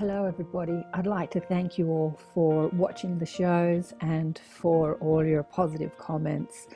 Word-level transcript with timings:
Hello, 0.00 0.24
everybody. 0.24 0.82
I'd 0.94 1.06
like 1.06 1.30
to 1.32 1.40
thank 1.40 1.76
you 1.76 1.90
all 1.90 2.18
for 2.32 2.68
watching 2.68 3.18
the 3.18 3.26
shows 3.26 3.92
and 4.00 4.40
for 4.48 4.94
all 4.94 5.22
your 5.22 5.42
positive 5.42 5.98
comments. 5.98 6.68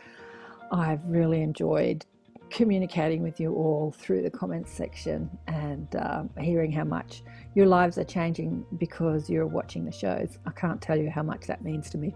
I've 0.71 1.03
really 1.07 1.41
enjoyed 1.41 2.05
communicating 2.51 3.23
with 3.23 3.41
you 3.41 3.55
all 3.55 3.95
through 3.97 4.25
the 4.25 4.31
comments 4.31 4.73
section 4.73 5.31
and 5.47 5.97
uh, 5.97 6.25
hearing 6.39 6.71
how 6.71 6.85
much 6.85 7.23
your 7.55 7.65
lives 7.65 7.97
are 7.97 8.05
changing 8.05 8.67
because 8.77 9.31
you're 9.31 9.47
watching 9.47 9.87
the 9.87 9.93
shows. 9.93 10.37
I 10.45 10.51
can't 10.51 10.83
tell 10.83 10.99
you 10.99 11.09
how 11.09 11.23
much 11.23 11.47
that 11.47 11.65
means 11.65 11.89
to 11.91 11.97
me 11.97 12.15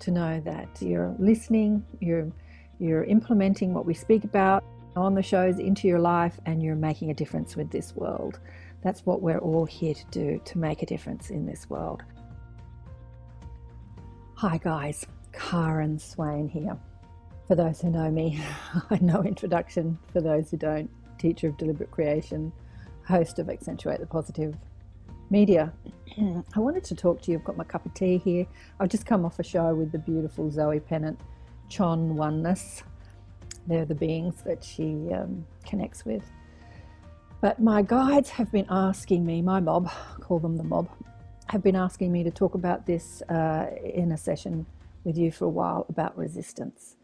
to 0.00 0.10
know 0.10 0.42
that 0.44 0.68
you're 0.82 1.16
listening, 1.18 1.82
you're 2.00 2.30
you're 2.78 3.04
implementing 3.04 3.72
what 3.72 3.86
we 3.86 3.94
speak 3.94 4.24
about 4.24 4.64
on 4.96 5.14
the 5.14 5.22
shows 5.22 5.58
into 5.58 5.88
your 5.88 5.98
life 5.98 6.38
and 6.44 6.62
you're 6.62 6.76
making 6.76 7.10
a 7.10 7.14
difference 7.14 7.56
with 7.56 7.70
this 7.70 7.96
world. 7.96 8.38
That's 8.82 9.04
what 9.04 9.22
we're 9.22 9.38
all 9.38 9.64
here 9.64 9.94
to 9.94 10.04
do 10.10 10.40
to 10.44 10.58
make 10.58 10.82
a 10.82 10.86
difference 10.86 11.30
in 11.30 11.46
this 11.46 11.68
world. 11.68 12.02
Hi, 14.34 14.58
guys, 14.58 15.06
Karen 15.32 15.98
Swain 15.98 16.48
here. 16.48 16.76
For 17.48 17.54
those 17.54 17.80
who 17.80 17.90
know 17.90 18.10
me, 18.10 18.40
I 18.90 18.98
know 19.00 19.22
introduction. 19.22 19.98
For 20.12 20.20
those 20.20 20.50
who 20.50 20.56
don't, 20.56 20.90
teacher 21.18 21.48
of 21.48 21.56
deliberate 21.56 21.90
creation, 21.90 22.52
host 23.06 23.38
of 23.38 23.48
Accentuate 23.48 24.00
the 24.00 24.06
Positive 24.06 24.54
Media. 25.30 25.72
I 26.18 26.60
wanted 26.60 26.84
to 26.84 26.94
talk 26.94 27.22
to 27.22 27.30
you. 27.30 27.38
I've 27.38 27.44
got 27.44 27.56
my 27.56 27.64
cup 27.64 27.86
of 27.86 27.94
tea 27.94 28.18
here. 28.18 28.46
I've 28.78 28.88
just 28.88 29.06
come 29.06 29.24
off 29.24 29.38
a 29.38 29.42
show 29.42 29.74
with 29.74 29.92
the 29.92 29.98
beautiful 29.98 30.50
Zoe 30.50 30.80
Pennant, 30.80 31.18
Chon 31.68 32.16
Oneness. 32.16 32.82
They're 33.66 33.84
the 33.84 33.94
beings 33.94 34.42
that 34.44 34.62
she 34.62 35.12
um, 35.12 35.46
connects 35.64 36.04
with. 36.04 36.22
But 37.40 37.60
my 37.60 37.82
guides 37.82 38.30
have 38.30 38.50
been 38.50 38.66
asking 38.70 39.26
me, 39.26 39.42
my 39.42 39.60
mob, 39.60 39.90
call 40.20 40.38
them 40.38 40.56
the 40.56 40.64
mob, 40.64 40.88
have 41.48 41.62
been 41.62 41.76
asking 41.76 42.10
me 42.10 42.24
to 42.24 42.30
talk 42.30 42.54
about 42.54 42.86
this 42.86 43.22
uh, 43.22 43.66
in 43.84 44.12
a 44.12 44.16
session 44.16 44.66
with 45.04 45.16
you 45.16 45.30
for 45.30 45.44
a 45.44 45.48
while 45.48 45.86
about 45.88 46.16
resistance. 46.16 46.96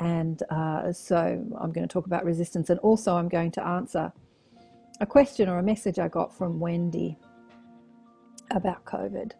And 0.00 0.42
uh, 0.50 0.92
so 0.92 1.16
I'm 1.16 1.72
going 1.72 1.86
to 1.86 1.92
talk 1.92 2.06
about 2.06 2.24
resistance 2.24 2.70
and 2.70 2.78
also 2.80 3.16
I'm 3.16 3.28
going 3.28 3.50
to 3.52 3.66
answer 3.66 4.12
a 5.00 5.06
question 5.06 5.48
or 5.48 5.58
a 5.58 5.62
message 5.62 5.98
I 5.98 6.08
got 6.08 6.36
from 6.36 6.60
Wendy 6.60 7.16
about 8.50 8.84
COVID. 8.84 9.32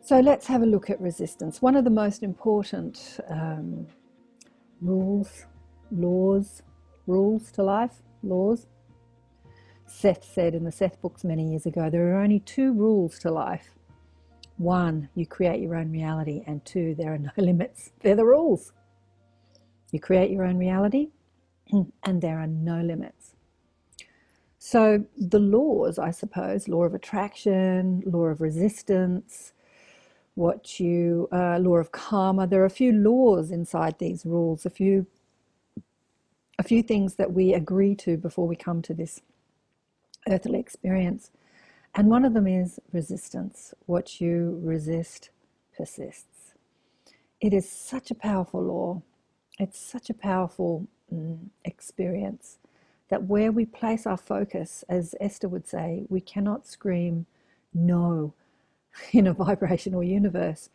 So 0.00 0.20
let's 0.20 0.46
have 0.46 0.62
a 0.62 0.66
look 0.66 0.90
at 0.90 1.00
resistance. 1.00 1.60
One 1.60 1.76
of 1.76 1.84
the 1.84 1.90
most 1.90 2.22
important 2.22 3.20
um, 3.28 3.86
rules, 4.80 5.44
laws, 5.90 6.62
rules 7.06 7.52
to 7.52 7.62
life, 7.62 8.02
laws 8.22 8.66
Seth 9.90 10.24
said 10.24 10.54
in 10.54 10.64
the 10.64 10.72
Seth 10.72 11.00
books 11.02 11.24
many 11.24 11.50
years 11.50 11.66
ago 11.66 11.90
there 11.90 12.14
are 12.14 12.22
only 12.22 12.40
two 12.40 12.72
rules 12.72 13.18
to 13.18 13.30
life. 13.30 13.74
One, 14.56 15.08
you 15.14 15.26
create 15.26 15.60
your 15.60 15.74
own 15.74 15.90
reality, 15.90 16.42
and 16.46 16.64
two, 16.64 16.94
there 16.94 17.12
are 17.12 17.18
no 17.18 17.30
limits. 17.36 17.92
They're 18.00 18.16
the 18.16 18.24
rules. 18.24 18.72
You 19.90 20.00
create 20.00 20.30
your 20.30 20.44
own 20.44 20.58
reality, 20.58 21.08
and 22.04 22.22
there 22.22 22.38
are 22.38 22.46
no 22.46 22.80
limits. 22.80 23.34
So, 24.58 25.04
the 25.18 25.38
laws, 25.38 25.98
I 25.98 26.10
suppose, 26.10 26.68
law 26.68 26.84
of 26.84 26.94
attraction, 26.94 28.02
law 28.06 28.26
of 28.26 28.40
resistance, 28.40 29.52
what 30.34 30.78
you, 30.78 31.28
uh, 31.32 31.58
law 31.58 31.76
of 31.76 31.92
karma, 31.92 32.46
there 32.46 32.62
are 32.62 32.66
a 32.66 32.70
few 32.70 32.92
laws 32.92 33.50
inside 33.50 33.98
these 33.98 34.24
rules, 34.24 34.64
a 34.64 34.70
few, 34.70 35.06
a 36.58 36.62
few 36.62 36.82
things 36.82 37.16
that 37.16 37.32
we 37.32 37.52
agree 37.54 37.94
to 37.96 38.16
before 38.16 38.46
we 38.46 38.56
come 38.56 38.82
to 38.82 38.94
this 38.94 39.20
earthly 40.28 40.58
experience. 40.58 41.30
And 41.94 42.08
one 42.08 42.24
of 42.24 42.34
them 42.34 42.46
is 42.46 42.78
resistance. 42.92 43.74
What 43.86 44.20
you 44.20 44.60
resist 44.62 45.30
persists. 45.76 46.54
It 47.40 47.52
is 47.52 47.68
such 47.68 48.10
a 48.10 48.14
powerful 48.14 48.62
law. 48.62 49.02
It's 49.58 49.78
such 49.78 50.10
a 50.10 50.14
powerful 50.14 50.86
mm, 51.12 51.38
experience 51.64 52.58
that 53.08 53.24
where 53.24 53.50
we 53.50 53.64
place 53.64 54.06
our 54.06 54.16
focus, 54.16 54.84
as 54.88 55.14
Esther 55.20 55.48
would 55.48 55.66
say, 55.66 56.04
we 56.08 56.20
cannot 56.20 56.66
scream 56.66 57.26
no 57.74 58.34
in 59.12 59.26
a 59.26 59.32
vibrational 59.32 60.02
universe 60.02 60.70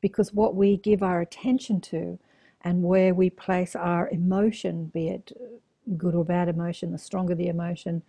because 0.00 0.34
what 0.34 0.54
we 0.54 0.76
give 0.76 1.02
our 1.02 1.20
attention 1.20 1.80
to 1.80 2.18
and 2.62 2.82
where 2.82 3.14
we 3.14 3.30
place 3.30 3.74
our 3.74 4.08
emotion, 4.10 4.86
be 4.86 5.08
it 5.08 5.32
good 5.96 6.14
or 6.14 6.24
bad 6.24 6.48
emotion, 6.48 6.92
the 6.92 6.98
stronger 6.98 7.34
the 7.34 7.48
emotion, 7.48 8.02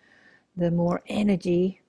the 0.55 0.71
more 0.71 1.01
energy 1.07 1.81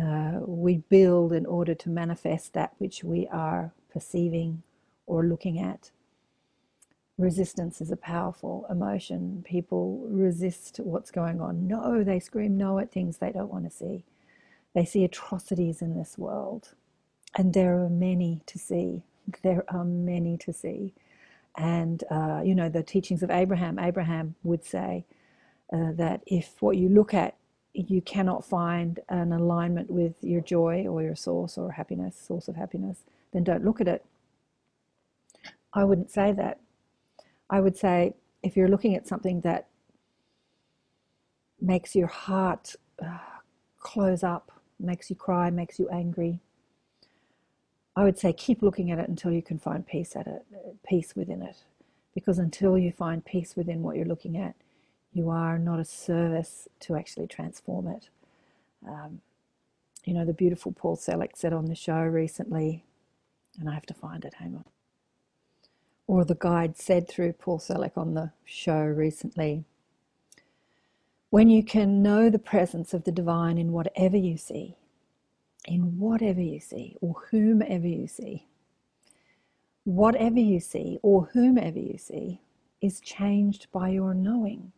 uh, 0.00 0.40
we 0.46 0.78
build 0.78 1.32
in 1.32 1.46
order 1.46 1.74
to 1.74 1.90
manifest 1.90 2.52
that 2.54 2.72
which 2.78 3.02
we 3.04 3.26
are 3.28 3.72
perceiving 3.92 4.62
or 5.06 5.24
looking 5.24 5.58
at. 5.58 5.90
Resistance 7.18 7.80
is 7.80 7.90
a 7.90 7.96
powerful 7.96 8.66
emotion. 8.70 9.42
People 9.44 10.06
resist 10.08 10.78
what's 10.84 11.10
going 11.10 11.40
on. 11.40 11.66
No, 11.66 12.04
they 12.04 12.20
scream 12.20 12.56
no 12.56 12.78
at 12.78 12.92
things 12.92 13.18
they 13.18 13.32
don't 13.32 13.52
want 13.52 13.64
to 13.64 13.70
see. 13.70 14.04
They 14.74 14.84
see 14.84 15.04
atrocities 15.04 15.82
in 15.82 15.96
this 15.96 16.16
world, 16.16 16.74
and 17.36 17.54
there 17.54 17.80
are 17.82 17.88
many 17.88 18.42
to 18.46 18.58
see. 18.58 19.02
There 19.42 19.64
are 19.68 19.84
many 19.84 20.36
to 20.38 20.52
see. 20.52 20.94
And, 21.56 22.04
uh, 22.10 22.42
you 22.44 22.54
know, 22.54 22.68
the 22.68 22.84
teachings 22.84 23.22
of 23.24 23.30
Abraham, 23.30 23.80
Abraham 23.80 24.36
would 24.44 24.64
say 24.64 25.04
uh, 25.72 25.92
that 25.94 26.22
if 26.26 26.62
what 26.62 26.76
you 26.76 26.88
look 26.88 27.14
at 27.14 27.37
you 27.74 28.00
cannot 28.02 28.44
find 28.44 29.00
an 29.08 29.32
alignment 29.32 29.90
with 29.90 30.16
your 30.22 30.40
joy 30.40 30.86
or 30.88 31.02
your 31.02 31.14
source 31.14 31.56
or 31.56 31.72
happiness, 31.72 32.16
source 32.16 32.48
of 32.48 32.56
happiness, 32.56 33.04
then 33.32 33.44
don't 33.44 33.64
look 33.64 33.80
at 33.80 33.88
it. 33.88 34.04
I 35.72 35.84
wouldn't 35.84 36.10
say 36.10 36.32
that. 36.32 36.58
I 37.50 37.60
would 37.60 37.76
say 37.76 38.14
if 38.42 38.56
you're 38.56 38.68
looking 38.68 38.94
at 38.94 39.06
something 39.06 39.40
that 39.42 39.68
makes 41.60 41.94
your 41.94 42.06
heart 42.06 42.74
uh, 43.04 43.18
close 43.78 44.22
up, 44.22 44.52
makes 44.80 45.10
you 45.10 45.16
cry, 45.16 45.50
makes 45.50 45.78
you 45.78 45.88
angry, 45.88 46.40
I 47.96 48.04
would 48.04 48.18
say 48.18 48.32
keep 48.32 48.62
looking 48.62 48.90
at 48.90 48.98
it 48.98 49.08
until 49.08 49.32
you 49.32 49.42
can 49.42 49.58
find 49.58 49.86
peace 49.86 50.14
at 50.14 50.26
it, 50.26 50.44
peace 50.88 51.16
within 51.16 51.42
it. 51.42 51.56
Because 52.14 52.38
until 52.38 52.78
you 52.78 52.92
find 52.92 53.24
peace 53.24 53.56
within 53.56 53.82
what 53.82 53.96
you're 53.96 54.06
looking 54.06 54.36
at, 54.36 54.54
you 55.12 55.30
are 55.30 55.58
not 55.58 55.80
a 55.80 55.84
service 55.84 56.68
to 56.80 56.96
actually 56.96 57.26
transform 57.26 57.88
it. 57.88 58.08
Um, 58.86 59.20
you 60.04 60.14
know, 60.14 60.24
the 60.24 60.32
beautiful 60.32 60.72
Paul 60.72 60.96
Selig 60.96 61.36
said 61.36 61.52
on 61.52 61.66
the 61.66 61.74
show 61.74 62.00
recently, 62.00 62.84
and 63.58 63.68
I 63.68 63.74
have 63.74 63.86
to 63.86 63.94
find 63.94 64.24
it, 64.24 64.34
hang 64.34 64.54
on. 64.54 64.64
Or 66.06 66.24
the 66.24 66.36
guide 66.36 66.76
said 66.78 67.08
through 67.08 67.34
Paul 67.34 67.58
Selig 67.58 67.92
on 67.96 68.14
the 68.14 68.32
show 68.44 68.80
recently 68.80 69.64
when 71.30 71.50
you 71.50 71.62
can 71.62 72.02
know 72.02 72.30
the 72.30 72.38
presence 72.38 72.94
of 72.94 73.04
the 73.04 73.12
divine 73.12 73.58
in 73.58 73.72
whatever 73.72 74.16
you 74.16 74.38
see, 74.38 74.76
in 75.66 75.98
whatever 75.98 76.40
you 76.40 76.58
see, 76.58 76.96
or 77.02 77.14
whomever 77.30 77.86
you 77.86 78.06
see, 78.06 78.46
whatever 79.84 80.38
you 80.40 80.58
see, 80.60 80.98
or 81.02 81.28
whomever 81.34 81.78
you 81.78 81.98
see, 81.98 82.40
is 82.80 83.00
changed 83.00 83.66
by 83.72 83.90
your 83.90 84.14
knowing. 84.14 84.72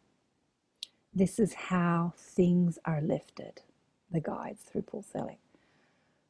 This 1.15 1.39
is 1.39 1.55
how 1.55 2.15
things 2.17 2.79
are 2.85 3.01
lifted, 3.01 3.63
the 4.11 4.21
guides 4.21 4.63
through 4.63 4.83
Paul 4.83 5.03
Selig. 5.03 5.39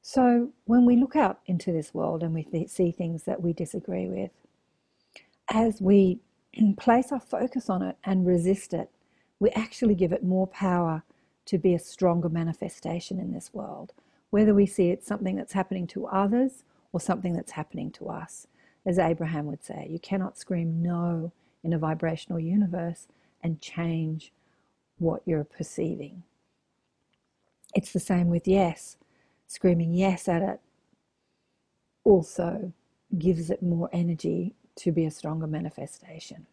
So 0.02 0.50
when 0.64 0.86
we 0.86 0.96
look 0.96 1.16
out 1.16 1.40
into 1.46 1.72
this 1.72 1.92
world 1.92 2.22
and 2.22 2.32
we 2.34 2.44
th- 2.44 2.70
see 2.70 2.90
things 2.90 3.24
that 3.24 3.42
we 3.42 3.52
disagree 3.52 4.08
with, 4.08 4.30
as 5.52 5.80
we 5.80 6.20
place 6.78 7.12
our 7.12 7.20
focus 7.20 7.68
on 7.68 7.82
it 7.82 7.96
and 8.04 8.26
resist 8.26 8.72
it, 8.72 8.90
we 9.38 9.50
actually 9.50 9.94
give 9.94 10.12
it 10.12 10.24
more 10.24 10.46
power 10.46 11.02
to 11.46 11.58
be 11.58 11.74
a 11.74 11.78
stronger 11.78 12.28
manifestation 12.28 13.18
in 13.18 13.32
this 13.32 13.52
world, 13.52 13.92
whether 14.30 14.54
we 14.54 14.66
see 14.66 14.90
it's 14.90 15.06
something 15.06 15.36
that's 15.36 15.52
happening 15.52 15.86
to 15.88 16.06
others 16.06 16.64
or 16.92 17.00
something 17.00 17.34
that's 17.34 17.52
happening 17.52 17.90
to 17.90 18.08
us. 18.08 18.46
As 18.86 18.98
Abraham 18.98 19.46
would 19.46 19.62
say, 19.62 19.86
you 19.90 19.98
cannot 19.98 20.38
scream 20.38 20.82
no 20.82 21.32
in 21.62 21.72
a 21.74 21.78
vibrational 21.78 22.40
universe 22.40 23.08
and 23.42 23.60
change 23.60 24.32
what 25.00 25.22
you're 25.26 25.44
perceiving. 25.44 26.22
It's 27.74 27.92
the 27.92 28.00
same 28.00 28.28
with 28.28 28.46
yes. 28.46 28.96
Screaming 29.46 29.94
yes 29.94 30.28
at 30.28 30.42
it 30.42 30.60
also 32.04 32.72
gives 33.18 33.50
it 33.50 33.62
more 33.62 33.88
energy 33.92 34.54
to 34.76 34.92
be 34.92 35.04
a 35.04 35.10
stronger 35.10 35.46
manifestation. 35.46 36.46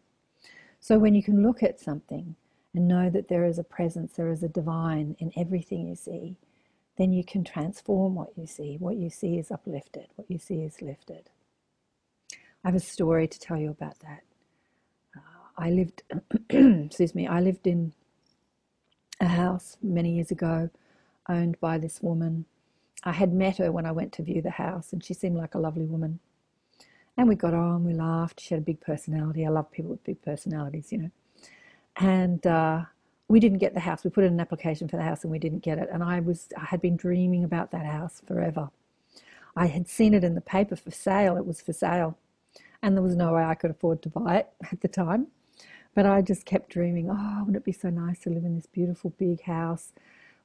So 0.80 0.98
when 0.98 1.14
you 1.14 1.22
can 1.22 1.42
look 1.42 1.62
at 1.62 1.80
something 1.80 2.36
and 2.74 2.88
know 2.88 3.10
that 3.10 3.28
there 3.28 3.44
is 3.44 3.58
a 3.58 3.64
presence, 3.64 4.14
there 4.14 4.30
is 4.30 4.42
a 4.42 4.48
divine 4.48 5.16
in 5.18 5.32
everything 5.36 5.88
you 5.88 5.94
see, 5.94 6.36
then 6.96 7.12
you 7.12 7.24
can 7.24 7.44
transform 7.44 8.14
what 8.14 8.30
you 8.36 8.46
see. 8.46 8.76
What 8.78 8.96
you 8.96 9.10
see 9.10 9.38
is 9.38 9.50
uplifted, 9.50 10.06
what 10.16 10.30
you 10.30 10.38
see 10.38 10.62
is 10.62 10.82
lifted. 10.82 11.30
I 12.64 12.68
have 12.68 12.74
a 12.74 12.80
story 12.80 13.28
to 13.28 13.38
tell 13.38 13.56
you 13.56 13.70
about 13.70 14.00
that. 14.00 14.22
Uh, 15.16 15.20
I 15.56 15.70
lived, 15.70 16.02
excuse 16.50 17.14
me, 17.14 17.26
I 17.26 17.40
lived 17.40 17.66
in 17.66 17.92
a 19.20 19.26
house 19.26 19.76
many 19.82 20.12
years 20.12 20.30
ago 20.30 20.70
owned 21.28 21.58
by 21.60 21.78
this 21.78 22.00
woman 22.02 22.46
I 23.04 23.12
had 23.12 23.32
met 23.32 23.58
her 23.58 23.70
when 23.70 23.86
I 23.86 23.92
went 23.92 24.12
to 24.14 24.22
view 24.22 24.42
the 24.42 24.50
house, 24.50 24.92
and 24.92 25.02
she 25.02 25.14
seemed 25.14 25.36
like 25.36 25.54
a 25.54 25.58
lovely 25.58 25.84
woman. 25.84 26.18
And 27.16 27.28
we 27.28 27.36
got 27.36 27.54
on, 27.54 27.84
we 27.84 27.94
laughed. 27.94 28.40
She 28.40 28.54
had 28.54 28.62
a 28.62 28.66
big 28.66 28.80
personality. 28.80 29.46
I 29.46 29.50
love 29.50 29.70
people 29.70 29.90
with 29.90 30.04
big 30.04 30.22
personalities, 30.22 30.92
you 30.92 30.98
know. 30.98 31.10
And 31.96 32.46
uh, 32.46 32.84
we 33.28 33.40
didn't 33.40 33.58
get 33.58 33.74
the 33.74 33.80
house. 33.80 34.04
We 34.04 34.10
put 34.10 34.24
in 34.24 34.32
an 34.32 34.40
application 34.40 34.88
for 34.88 34.96
the 34.96 35.02
house 35.02 35.24
and 35.24 35.30
we 35.30 35.38
didn't 35.38 35.64
get 35.64 35.78
it. 35.78 35.88
And 35.92 36.02
I 36.02 36.20
was 36.20 36.48
I 36.56 36.64
had 36.66 36.80
been 36.80 36.96
dreaming 36.96 37.42
about 37.42 37.72
that 37.72 37.84
house 37.84 38.22
forever. 38.24 38.70
I 39.56 39.66
had 39.66 39.88
seen 39.88 40.14
it 40.14 40.22
in 40.22 40.36
the 40.36 40.40
paper 40.40 40.76
for 40.76 40.92
sale. 40.92 41.36
It 41.36 41.44
was 41.44 41.60
for 41.60 41.72
sale. 41.72 42.16
And 42.82 42.96
there 42.96 43.02
was 43.02 43.16
no 43.16 43.32
way 43.32 43.42
I 43.42 43.56
could 43.56 43.72
afford 43.72 44.00
to 44.02 44.08
buy 44.08 44.36
it 44.36 44.48
at 44.70 44.80
the 44.80 44.88
time. 44.88 45.26
But 45.98 46.06
I 46.06 46.22
just 46.22 46.44
kept 46.44 46.70
dreaming, 46.70 47.10
oh, 47.10 47.38
wouldn't 47.40 47.56
it 47.56 47.64
be 47.64 47.72
so 47.72 47.90
nice 47.90 48.20
to 48.20 48.30
live 48.30 48.44
in 48.44 48.54
this 48.54 48.66
beautiful 48.66 49.12
big 49.18 49.42
house 49.42 49.92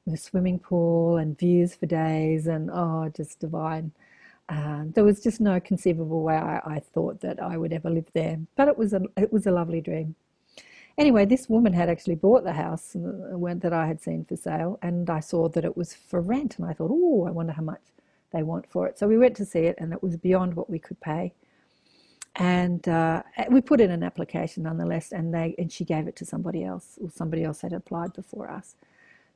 with 0.03 0.15
a 0.15 0.17
swimming 0.17 0.57
pool 0.57 1.17
and 1.17 1.37
views 1.37 1.75
for 1.75 1.85
days 1.85 2.47
and 2.47 2.71
oh, 2.73 3.11
just 3.15 3.39
divine. 3.39 3.91
Uh, 4.49 4.85
there 4.95 5.03
was 5.03 5.21
just 5.21 5.39
no 5.39 5.59
conceivable 5.59 6.23
way 6.23 6.37
I, 6.37 6.59
I, 6.65 6.79
thought 6.79 7.19
that 7.19 7.39
I 7.39 7.57
would 7.57 7.71
ever 7.71 7.91
live 7.91 8.07
there, 8.13 8.39
but 8.55 8.67
it 8.67 8.79
was 8.79 8.93
a 8.93 9.03
it 9.15 9.31
was 9.31 9.45
a 9.45 9.51
lovely 9.51 9.79
dream. 9.79 10.15
Anyway, 10.97 11.23
this 11.23 11.47
woman 11.47 11.73
had 11.73 11.87
actually 11.87 12.15
bought 12.15 12.43
the 12.43 12.53
house 12.53 12.95
uh, 12.95 13.53
that 13.59 13.73
I 13.73 13.85
had 13.85 14.01
seen 14.01 14.25
for 14.25 14.35
sale, 14.35 14.79
and 14.81 15.07
I 15.07 15.19
saw 15.19 15.49
that 15.49 15.65
it 15.65 15.77
was 15.77 15.93
for 15.93 16.19
rent, 16.19 16.57
and 16.57 16.67
I 16.67 16.73
thought, 16.73 16.89
oh, 16.91 17.27
I 17.27 17.29
wonder 17.29 17.53
how 17.53 17.61
much 17.61 17.83
they 18.31 18.41
want 18.41 18.65
for 18.71 18.87
it. 18.87 18.97
So 18.97 19.07
we 19.07 19.19
went 19.19 19.37
to 19.37 19.45
see 19.45 19.67
it, 19.67 19.75
and 19.77 19.93
it 19.93 20.01
was 20.01 20.17
beyond 20.17 20.55
what 20.55 20.71
we 20.71 20.79
could 20.79 20.99
pay. 20.99 21.31
And 22.35 22.87
uh, 22.87 23.23
we 23.49 23.61
put 23.61 23.79
in 23.79 23.91
an 23.91 24.03
application 24.03 24.63
nonetheless, 24.63 25.11
and 25.11 25.33
they 25.33 25.53
and 25.59 25.71
she 25.71 25.85
gave 25.85 26.07
it 26.07 26.15
to 26.17 26.25
somebody 26.25 26.63
else, 26.63 26.97
or 27.01 27.09
somebody 27.11 27.43
else 27.43 27.61
had 27.61 27.73
applied 27.73 28.13
before 28.13 28.49
us. 28.49 28.75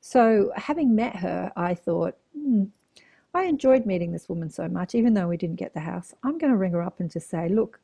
So, 0.01 0.51
having 0.55 0.95
met 0.95 1.17
her, 1.17 1.51
I 1.55 1.75
thought, 1.75 2.15
hmm, 2.33 2.65
I 3.33 3.43
enjoyed 3.43 3.85
meeting 3.85 4.11
this 4.11 4.29
woman 4.29 4.49
so 4.49 4.67
much, 4.67 4.95
even 4.95 5.13
though 5.13 5.27
we 5.27 5.37
didn't 5.37 5.57
get 5.57 5.75
the 5.75 5.81
house. 5.81 6.13
I'm 6.23 6.39
going 6.39 6.51
to 6.51 6.57
ring 6.57 6.71
her 6.71 6.81
up 6.81 6.99
and 6.99 7.11
just 7.11 7.29
say, 7.29 7.49
Look, 7.49 7.79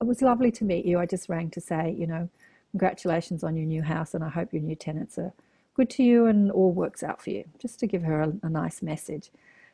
it 0.00 0.06
was 0.06 0.22
lovely 0.22 0.50
to 0.52 0.64
meet 0.64 0.86
you. 0.86 0.98
I 0.98 1.06
just 1.06 1.28
rang 1.28 1.50
to 1.50 1.60
say, 1.60 1.94
you 1.98 2.06
know, 2.06 2.28
congratulations 2.70 3.44
on 3.44 3.56
your 3.56 3.66
new 3.66 3.82
house, 3.82 4.14
and 4.14 4.24
I 4.24 4.28
hope 4.28 4.52
your 4.52 4.62
new 4.62 4.76
tenants 4.76 5.18
are 5.18 5.32
good 5.74 5.90
to 5.90 6.02
you 6.02 6.26
and 6.26 6.50
all 6.50 6.72
works 6.72 7.02
out 7.02 7.20
for 7.22 7.30
you, 7.30 7.44
just 7.58 7.78
to 7.80 7.86
give 7.86 8.02
her 8.02 8.22
a, 8.22 8.32
a 8.42 8.48
nice 8.48 8.80
message. 8.80 9.30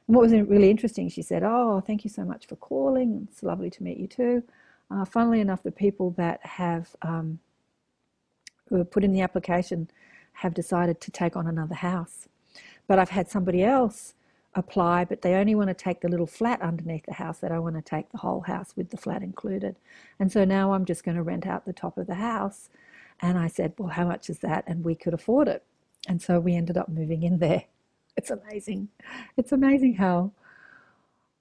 And 0.07 0.17
what 0.17 0.23
was 0.23 0.33
really 0.33 0.71
interesting, 0.71 1.09
she 1.09 1.23
said, 1.23 1.43
Oh, 1.45 1.81
thank 1.81 2.05
you 2.05 2.11
so 2.11 2.25
much 2.25 2.47
for 2.47 2.57
calling. 2.57 3.29
It's 3.31 3.43
lovely 3.43 3.71
to 3.71 3.83
meet 3.83 3.99
you 3.99 4.09
too. 4.09 4.43
Uh, 4.93 5.05
funnily 5.05 5.41
enough, 5.41 5.63
the 5.63 5.73
people 5.73 6.11
that 6.13 6.45
have 6.45 6.95
um, 7.03 7.39
put 8.91 9.05
in 9.05 9.13
the 9.13 9.23
application 9.23 9.89
have 10.35 10.53
decided 10.53 11.01
to 11.01 11.11
take 11.11 11.37
on 11.37 11.47
another 11.47 11.75
house. 11.75 12.29
But 12.87 12.99
I've 12.99 13.11
had 13.11 13.29
somebody 13.29 13.63
else 13.63 14.15
apply, 14.55 15.07
but 15.07 15.23
they 15.23 15.35
only 15.35 15.55
want 15.55 15.69
to 15.69 15.75
take 15.75 16.01
the 16.01 16.09
little 16.09 16.27
flat 16.27 16.61
underneath 16.61 17.07
the 17.07 17.15
house. 17.15 17.39
They 17.39 17.49
don't 17.49 17.63
want 17.63 17.77
to 17.77 17.83
take 17.83 18.11
the 18.11 18.19
whole 18.19 18.43
house 18.43 18.75
with 18.77 18.91
the 18.91 18.99
flat 18.99 19.23
included. 19.23 19.77
And 20.19 20.31
so 20.31 20.45
now 20.45 20.73
I'm 20.73 20.85
just 20.85 21.05
going 21.05 21.17
to 21.17 21.23
rent 21.23 21.47
out 21.47 21.65
the 21.65 21.73
top 21.73 21.97
of 21.97 22.07
the 22.07 22.17
house. 22.17 22.69
And 23.21 23.39
I 23.39 23.47
said, 23.47 23.73
Well, 23.79 23.91
how 23.91 24.07
much 24.07 24.29
is 24.29 24.41
that? 24.41 24.65
And 24.67 24.85
we 24.85 24.95
could 24.95 25.15
afford 25.15 25.49
it. 25.49 25.65
And 26.07 26.21
so 26.21 26.39
we 26.39 26.55
ended 26.55 26.77
up 26.77 26.89
moving 26.89 27.23
in 27.23 27.39
there. 27.39 27.65
It's 28.17 28.31
amazing. 28.31 28.89
It's 29.39 29.53
amazing 29.53 29.95
how 29.95 30.33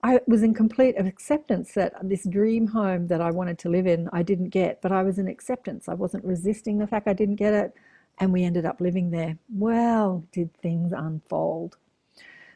I 0.03 0.19
was 0.27 0.41
in 0.41 0.53
complete 0.53 0.95
acceptance 0.97 1.73
that 1.73 1.93
this 2.01 2.23
dream 2.23 2.67
home 2.67 3.07
that 3.07 3.21
I 3.21 3.29
wanted 3.29 3.59
to 3.59 3.69
live 3.69 3.85
in, 3.85 4.09
I 4.11 4.23
didn't 4.23 4.49
get, 4.49 4.81
but 4.81 4.91
I 4.91 5.03
was 5.03 5.19
in 5.19 5.27
acceptance. 5.27 5.87
I 5.87 5.93
wasn't 5.93 6.25
resisting 6.25 6.79
the 6.79 6.87
fact 6.87 7.07
I 7.07 7.13
didn't 7.13 7.35
get 7.35 7.53
it 7.53 7.73
and 8.19 8.31
we 8.31 8.43
ended 8.43 8.65
up 8.65 8.79
living 8.79 9.09
there. 9.09 9.37
Well, 9.53 10.23
did 10.31 10.53
things 10.57 10.93
unfold. 10.95 11.77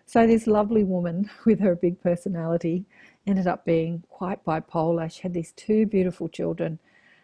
So, 0.06 0.28
this 0.28 0.46
lovely 0.46 0.84
woman 0.84 1.30
with 1.46 1.60
her 1.60 1.76
big 1.76 2.00
personality 2.02 2.86
ended 3.26 3.48
up 3.48 3.66
being 3.66 4.04
quite 4.10 4.46
bipolar. 4.46 5.12
She 5.12 5.24
had 5.24 5.34
these 5.34 5.52
two 5.54 5.88
beautiful 5.88 6.30
children, 6.30 6.80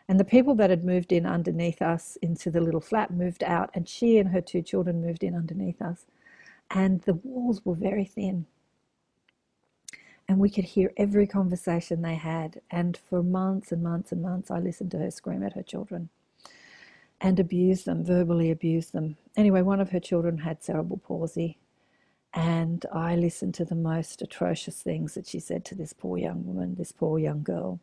and 0.07 0.19
the 0.19 0.25
people 0.25 0.55
that 0.55 0.71
had 0.71 0.83
moved 0.83 1.11
in 1.11 1.25
underneath 1.27 1.81
us 1.81 2.17
into 2.23 2.49
the 2.49 2.61
little 2.61 2.81
flat 2.81 3.11
moved 3.11 3.43
out, 3.43 3.69
and 3.75 3.87
she 3.87 4.17
and 4.17 4.29
her 4.29 4.41
two 4.41 4.63
children 4.63 5.01
moved 5.01 5.23
in 5.23 5.35
underneath 5.35 5.81
us. 5.81 6.05
And 6.71 7.01
the 7.01 7.13
walls 7.13 7.61
were 7.63 7.75
very 7.75 8.05
thin. 8.05 8.47
And 10.31 10.39
we 10.39 10.49
could 10.49 10.63
hear 10.63 10.93
every 10.95 11.27
conversation 11.27 12.01
they 12.01 12.15
had. 12.15 12.61
And 12.71 12.95
for 12.95 13.21
months 13.21 13.73
and 13.73 13.83
months 13.83 14.13
and 14.13 14.21
months, 14.21 14.49
I 14.49 14.59
listened 14.59 14.91
to 14.91 14.97
her 14.99 15.11
scream 15.11 15.43
at 15.43 15.51
her 15.55 15.61
children 15.61 16.07
and 17.19 17.37
abuse 17.37 17.83
them, 17.83 18.05
verbally 18.05 18.49
abuse 18.49 18.91
them. 18.91 19.17
Anyway, 19.35 19.61
one 19.61 19.81
of 19.81 19.89
her 19.89 19.99
children 19.99 20.37
had 20.37 20.63
cerebral 20.63 20.99
palsy, 20.99 21.57
and 22.33 22.85
I 22.93 23.17
listened 23.17 23.55
to 23.55 23.65
the 23.65 23.75
most 23.75 24.21
atrocious 24.21 24.81
things 24.81 25.15
that 25.15 25.27
she 25.27 25.41
said 25.41 25.65
to 25.65 25.75
this 25.75 25.91
poor 25.91 26.17
young 26.17 26.45
woman, 26.45 26.75
this 26.75 26.93
poor 26.93 27.19
young 27.19 27.43
girl. 27.43 27.81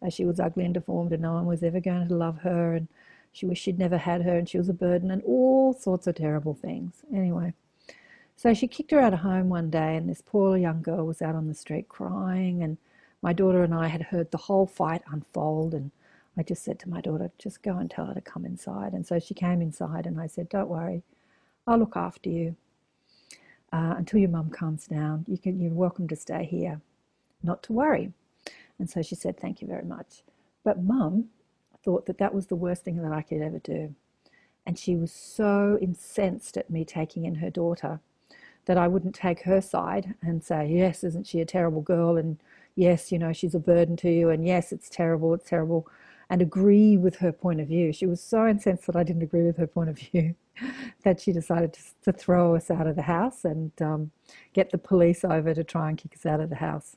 As 0.00 0.14
she 0.14 0.24
was 0.24 0.38
ugly 0.38 0.64
and 0.64 0.74
deformed, 0.74 1.12
and 1.12 1.22
no 1.22 1.32
one 1.32 1.46
was 1.46 1.64
ever 1.64 1.80
going 1.80 2.06
to 2.06 2.14
love 2.14 2.42
her, 2.42 2.74
and 2.74 2.86
she 3.32 3.44
wished 3.44 3.64
she'd 3.64 3.80
never 3.80 3.98
had 3.98 4.22
her, 4.22 4.38
and 4.38 4.48
she 4.48 4.56
was 4.56 4.68
a 4.68 4.72
burden, 4.72 5.10
and 5.10 5.24
all 5.24 5.74
sorts 5.74 6.06
of 6.06 6.14
terrible 6.14 6.54
things. 6.54 7.02
Anyway, 7.12 7.54
so 8.42 8.52
she 8.52 8.66
kicked 8.66 8.90
her 8.90 8.98
out 8.98 9.12
of 9.12 9.20
home 9.20 9.48
one 9.48 9.70
day, 9.70 9.94
and 9.94 10.08
this 10.08 10.20
poor 10.20 10.56
young 10.56 10.82
girl 10.82 11.06
was 11.06 11.22
out 11.22 11.36
on 11.36 11.46
the 11.46 11.54
street 11.54 11.88
crying, 11.88 12.60
and 12.60 12.76
my 13.22 13.32
daughter 13.32 13.62
and 13.62 13.72
I 13.72 13.86
had 13.86 14.02
heard 14.02 14.32
the 14.32 14.36
whole 14.36 14.66
fight 14.66 15.00
unfold, 15.12 15.74
and 15.74 15.92
I 16.36 16.42
just 16.42 16.64
said 16.64 16.80
to 16.80 16.88
my 16.88 17.00
daughter, 17.00 17.30
just 17.38 17.62
go 17.62 17.78
and 17.78 17.88
tell 17.88 18.06
her 18.06 18.14
to 18.14 18.20
come 18.20 18.44
inside. 18.44 18.94
And 18.94 19.06
so 19.06 19.20
she 19.20 19.32
came 19.32 19.62
inside, 19.62 20.06
and 20.06 20.20
I 20.20 20.26
said, 20.26 20.48
Don't 20.48 20.68
worry, 20.68 21.04
I'll 21.68 21.78
look 21.78 21.94
after 21.94 22.30
you 22.30 22.56
uh, 23.72 23.94
until 23.96 24.18
your 24.18 24.30
mum 24.30 24.50
calms 24.50 24.88
down. 24.88 25.24
You 25.28 25.38
can, 25.38 25.60
you're 25.60 25.70
welcome 25.70 26.08
to 26.08 26.16
stay 26.16 26.44
here, 26.44 26.80
not 27.44 27.62
to 27.62 27.72
worry. 27.72 28.12
And 28.76 28.90
so 28.90 29.02
she 29.02 29.14
said, 29.14 29.38
Thank 29.38 29.62
you 29.62 29.68
very 29.68 29.84
much. 29.84 30.24
But 30.64 30.82
mum 30.82 31.26
thought 31.84 32.06
that 32.06 32.18
that 32.18 32.34
was 32.34 32.48
the 32.48 32.56
worst 32.56 32.82
thing 32.84 33.02
that 33.02 33.12
I 33.12 33.22
could 33.22 33.40
ever 33.40 33.60
do. 33.60 33.94
And 34.66 34.76
she 34.76 34.96
was 34.96 35.12
so 35.12 35.78
incensed 35.80 36.56
at 36.56 36.70
me 36.70 36.84
taking 36.84 37.24
in 37.24 37.36
her 37.36 37.48
daughter 37.48 38.00
that 38.66 38.78
I 38.78 38.88
wouldn't 38.88 39.14
take 39.14 39.42
her 39.42 39.60
side 39.60 40.14
and 40.22 40.42
say, 40.42 40.68
Yes, 40.68 41.04
isn't 41.04 41.26
she 41.26 41.40
a 41.40 41.46
terrible 41.46 41.82
girl? 41.82 42.16
And 42.16 42.38
yes, 42.74 43.12
you 43.12 43.18
know, 43.18 43.32
she's 43.32 43.54
a 43.54 43.60
burden 43.60 43.96
to 43.98 44.10
you. 44.10 44.30
And 44.30 44.46
yes, 44.46 44.72
it's 44.72 44.88
terrible, 44.88 45.34
it's 45.34 45.48
terrible 45.48 45.88
and 46.32 46.40
agree 46.40 46.96
with 46.96 47.16
her 47.16 47.30
point 47.30 47.60
of 47.60 47.68
view. 47.68 47.92
She 47.92 48.06
was 48.06 48.18
so 48.18 48.46
incensed 48.46 48.86
that 48.86 48.96
I 48.96 49.02
didn't 49.02 49.22
agree 49.22 49.42
with 49.42 49.58
her 49.58 49.66
point 49.66 49.90
of 49.90 49.98
view 49.98 50.34
that 51.04 51.20
she 51.20 51.30
decided 51.30 51.74
to, 51.74 51.80
to, 52.04 52.12
throw 52.12 52.56
us 52.56 52.70
out 52.70 52.86
of 52.86 52.96
the 52.96 53.02
house 53.02 53.44
and 53.44 53.70
um, 53.82 54.12
get 54.54 54.70
the 54.70 54.78
police 54.78 55.24
over 55.24 55.52
to 55.52 55.62
try 55.62 55.90
and 55.90 55.98
kick 55.98 56.14
us 56.14 56.24
out 56.24 56.40
of 56.40 56.48
the 56.48 56.56
house. 56.56 56.96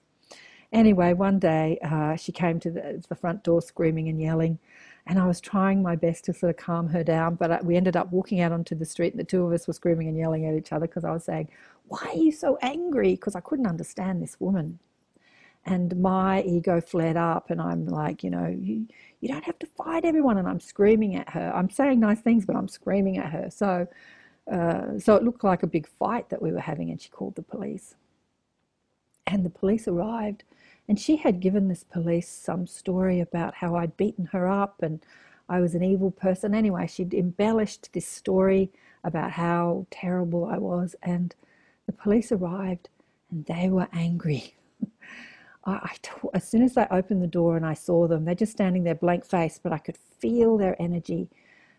Anyway, 0.71 1.11
one 1.11 1.37
day 1.37 1.77
uh, 1.83 2.15
she 2.15 2.31
came 2.31 2.61
to 2.61 2.71
the, 2.71 3.03
the, 3.09 3.15
front 3.15 3.43
door 3.43 3.61
screaming 3.61 4.07
and 4.07 4.21
yelling, 4.21 4.57
and 5.07 5.19
I 5.19 5.27
was 5.27 5.39
trying 5.39 5.83
my 5.83 5.95
best 5.95 6.25
to 6.25 6.33
sort 6.33 6.49
of 6.49 6.57
calm 6.57 6.87
her 6.89 7.03
down, 7.03 7.35
but 7.35 7.63
we 7.63 7.75
ended 7.75 7.95
up 7.95 8.11
walking 8.11 8.41
out 8.41 8.51
onto 8.51 8.73
the 8.73 8.85
street, 8.85 9.13
and 9.13 9.19
the 9.19 9.25
two 9.25 9.45
of 9.45 9.53
us 9.53 9.67
were 9.67 9.73
screaming 9.73 10.07
and 10.07 10.17
yelling 10.17 10.45
at 10.45 10.55
each 10.55 10.71
other 10.71 10.87
because 10.87 11.05
I 11.05 11.11
was 11.11 11.23
saying, 11.23 11.49
Why 11.87 11.99
are 12.07 12.17
you 12.17 12.31
so 12.31 12.57
angry? 12.61 13.11
Because 13.11 13.35
I 13.35 13.39
couldn't 13.41 13.67
understand 13.67 14.21
this 14.21 14.39
woman. 14.39 14.79
And 15.67 15.99
my 15.99 16.43
ego 16.43 16.79
flared 16.79 17.17
up 17.17 17.49
and 17.49 17.59
i'm 17.59 17.87
like 17.87 18.23
you 18.23 18.29
know 18.29 18.45
you, 18.45 18.85
you 19.19 19.27
don't 19.27 19.43
have 19.43 19.57
to 19.57 19.65
fight 19.65 20.05
everyone 20.05 20.37
and 20.37 20.47
i'm 20.47 20.59
screaming 20.59 21.15
at 21.15 21.27
her. 21.29 21.51
I'm 21.55 21.71
saying 21.71 21.99
nice 21.99 22.21
things 22.21 22.45
but 22.45 22.55
i'm 22.55 22.67
screaming 22.67 23.17
at 23.17 23.31
her. 23.31 23.49
So 23.49 23.87
uh, 24.51 24.99
so 24.99 25.15
it 25.15 25.23
looked 25.23 25.43
like 25.43 25.63
a 25.63 25.67
big 25.67 25.87
fight 25.87 26.29
that 26.29 26.41
we 26.41 26.51
were 26.51 26.59
having 26.59 26.91
and 26.91 27.01
she 27.01 27.09
called 27.09 27.35
the 27.35 27.41
police. 27.41 27.95
And 29.25 29.43
the 29.43 29.49
police 29.49 29.87
arrived 29.87 30.43
and 30.87 30.99
she 30.99 31.17
had 31.17 31.39
given 31.39 31.67
this 31.67 31.83
police 31.83 32.29
some 32.29 32.67
story 32.67 33.19
about 33.19 33.55
how 33.55 33.75
i'd 33.75 33.97
beaten 33.97 34.25
her 34.25 34.47
up 34.47 34.81
and 34.81 35.05
i 35.49 35.59
was 35.59 35.75
an 35.75 35.83
evil 35.83 36.11
person 36.11 36.53
anyway 36.53 36.87
she'd 36.87 37.13
embellished 37.13 37.89
this 37.93 38.07
story 38.07 38.71
about 39.03 39.31
how 39.31 39.85
terrible 39.91 40.45
i 40.45 40.57
was 40.57 40.95
and 41.03 41.35
the 41.85 41.91
police 41.93 42.31
arrived 42.31 42.89
and 43.31 43.45
they 43.45 43.69
were 43.69 43.87
angry 43.93 44.53
I, 45.65 45.95
as 46.33 46.47
soon 46.47 46.61
as 46.61 46.77
I 46.77 46.87
opened 46.91 47.23
the 47.23 47.27
door 47.27 47.57
and 47.57 47.65
I 47.65 47.73
saw 47.73 48.07
them, 48.07 48.25
they're 48.25 48.35
just 48.35 48.51
standing 48.51 48.83
there 48.83 48.93
blank 48.93 49.25
faced, 49.25 49.63
but 49.63 49.73
I 49.73 49.79
could 49.79 49.97
feel 49.97 50.57
their 50.57 50.79
energy 50.79 51.27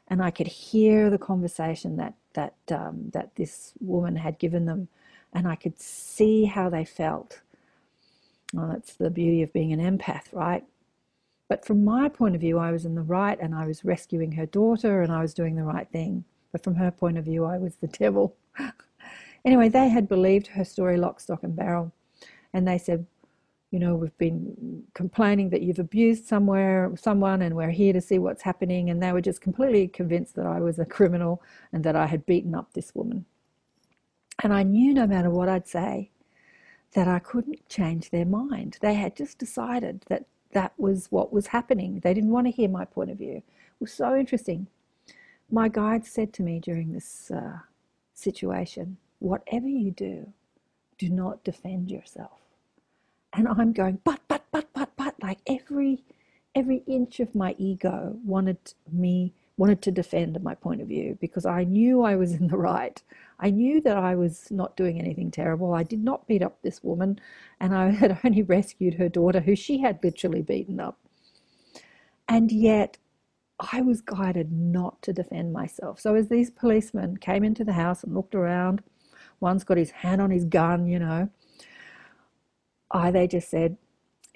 and 0.09 0.23
I 0.23 0.31
could 0.31 0.49
hear 0.49 1.09
the 1.11 1.19
conversation 1.19 1.97
that, 1.97 2.15
that, 2.35 2.55
um, 2.71 3.11
that 3.13 3.35
this 3.37 3.73
woman 3.81 4.17
had 4.17 4.39
given 4.39 4.67
them 4.67 4.89
and 5.33 5.47
I 5.47 5.55
could 5.55 5.79
see 5.79 6.45
how 6.45 6.71
they 6.71 6.85
felt. 6.85 7.43
Well, 8.57 8.69
that's 8.69 8.95
the 8.95 9.11
beauty 9.11 9.43
of 9.43 9.53
being 9.53 9.73
an 9.75 9.81
empath, 9.81 10.33
right? 10.33 10.65
But 11.47 11.67
from 11.67 11.85
my 11.85 12.09
point 12.09 12.35
of 12.35 12.41
view, 12.41 12.59
I 12.59 12.73
was 12.73 12.87
in 12.87 12.95
the 12.95 13.03
right 13.03 13.39
and 13.39 13.55
I 13.55 13.67
was 13.67 13.85
rescuing 13.85 14.33
her 14.33 14.47
daughter 14.47 15.03
and 15.03 15.13
I 15.13 15.21
was 15.21 15.35
doing 15.35 15.57
the 15.57 15.63
right 15.63 15.87
thing. 15.93 16.25
But 16.53 16.65
from 16.65 16.75
her 16.77 16.91
point 16.91 17.19
of 17.19 17.27
view, 17.27 17.45
I 17.45 17.59
was 17.59 17.77
the 17.77 17.87
devil. 17.99 18.35
anyway, 19.45 19.69
they 19.69 19.91
had 19.91 20.09
believed 20.09 20.47
her 20.49 20.65
story 20.65 20.97
lock, 20.97 21.21
stock, 21.21 21.43
and 21.43 21.55
barrel. 21.55 21.93
And 22.55 22.67
they 22.67 22.79
said, 22.79 23.07
you 23.71 23.79
know, 23.79 23.95
we've 23.95 24.17
been 24.17 24.85
complaining 24.95 25.51
that 25.51 25.61
you've 25.61 25.79
abused 25.79 26.25
somewhere, 26.25 26.91
someone, 26.97 27.43
and 27.43 27.57
we're 27.57 27.71
here 27.71 27.93
to 27.93 28.01
see 28.01 28.19
what's 28.19 28.43
happening. 28.43 28.89
And 28.89 29.03
they 29.03 29.13
were 29.13 29.21
just 29.21 29.43
completely 29.43 29.87
convinced 29.87 30.35
that 30.37 30.47
I 30.47 30.61
was 30.61 30.79
a 30.79 30.87
criminal 30.87 31.43
and 31.75 31.85
that 31.85 31.95
I 31.95 32.07
had 32.07 32.25
beaten 32.25 32.55
up 32.55 32.73
this 32.73 32.95
woman. 32.95 33.27
And 34.43 34.55
I 34.55 34.63
knew 34.63 34.95
no 34.95 35.07
matter 35.07 35.29
what 35.29 35.51
I'd 35.51 35.69
say, 35.69 36.11
that 36.97 37.07
I 37.07 37.19
couldn't 37.19 37.69
change 37.69 38.09
their 38.09 38.25
mind. 38.25 38.79
They 38.81 38.95
had 38.95 39.15
just 39.15 39.37
decided 39.37 40.03
that 40.09 40.25
that 40.53 40.73
was 40.79 41.09
what 41.13 41.31
was 41.31 41.49
happening. 41.49 42.01
They 42.01 42.15
didn't 42.15 42.31
want 42.31 42.47
to 42.47 42.51
hear 42.51 42.71
my 42.71 42.87
point 42.87 43.11
of 43.11 43.19
view. 43.19 43.37
It 43.37 43.81
was 43.81 43.93
so 43.93 44.17
interesting. 44.17 44.67
My 45.51 45.69
guide 45.69 46.07
said 46.07 46.33
to 46.33 46.43
me 46.43 46.59
during 46.59 46.95
this 46.95 47.31
uh, 47.31 47.59
situation, 48.15 48.97
whatever 49.19 49.69
you 49.69 49.91
do, 49.91 50.33
do 50.97 51.11
not 51.11 51.45
defend 51.45 51.91
yourself. 51.91 52.41
And 53.35 53.47
I'm 53.47 53.75
going, 53.75 54.01
but, 54.03 54.21
but, 54.27 54.47
but, 54.51 54.73
but, 54.73 54.89
but, 54.97 55.17
like 55.23 55.39
every 55.47 56.03
every 56.55 56.83
inch 56.87 57.21
of 57.21 57.35
my 57.35 57.55
ego 57.59 58.17
wanted 58.25 58.73
me 58.91 59.35
wanted 59.59 59.83
to 59.83 59.91
defend 59.91 60.43
my 60.43 60.55
point 60.55 60.81
of 60.81 60.89
view 60.89 61.19
because 61.21 61.45
I 61.45 61.65
knew 61.65 62.03
I 62.03 62.17
was 62.17 62.33
in 62.33 62.49
the 62.49 62.57
right. 62.57 63.03
I 63.39 63.51
knew 63.51 63.81
that 63.83 63.97
I 63.97 64.15
was 64.15 64.51
not 64.51 64.77
doing 64.77 64.99
anything 64.99 65.31
terrible. 65.31 65.75
I 65.75 65.83
did 65.83 66.03
not 66.03 66.27
beat 66.27 66.43
up 66.43 66.63
this 66.63 66.83
woman, 66.83 67.19
and 67.61 67.75
I 67.75 67.91
had 68.03 68.19
only 68.25 68.43
rescued 68.43 68.95
her 68.95 69.09
daughter, 69.09 69.41
who 69.41 69.57
she 69.57 69.79
had 69.79 69.99
literally 70.03 70.43
beaten 70.43 70.81
up. 70.81 70.99
And 72.29 72.51
yet, 72.51 72.99
I 73.73 73.81
was 73.83 74.01
guided 74.03 74.53
not 74.53 75.01
to 75.03 75.13
defend 75.13 75.53
myself. 75.53 76.01
So, 76.01 76.15
as 76.15 76.29
these 76.29 76.51
policemen 76.51 77.19
came 77.19 77.45
into 77.45 77.65
the 77.65 77.73
house 77.73 78.03
and 78.05 78.15
looked 78.15 78.35
around, 78.35 78.83
one's 79.41 79.65
got 79.65 79.77
his 79.77 79.91
hand 79.91 80.21
on 80.21 80.31
his 80.31 80.45
gun, 80.45 80.87
you 80.87 80.99
know, 80.99 81.31
I, 82.91 83.11
they 83.11 83.27
just 83.27 83.51
said, 83.51 83.77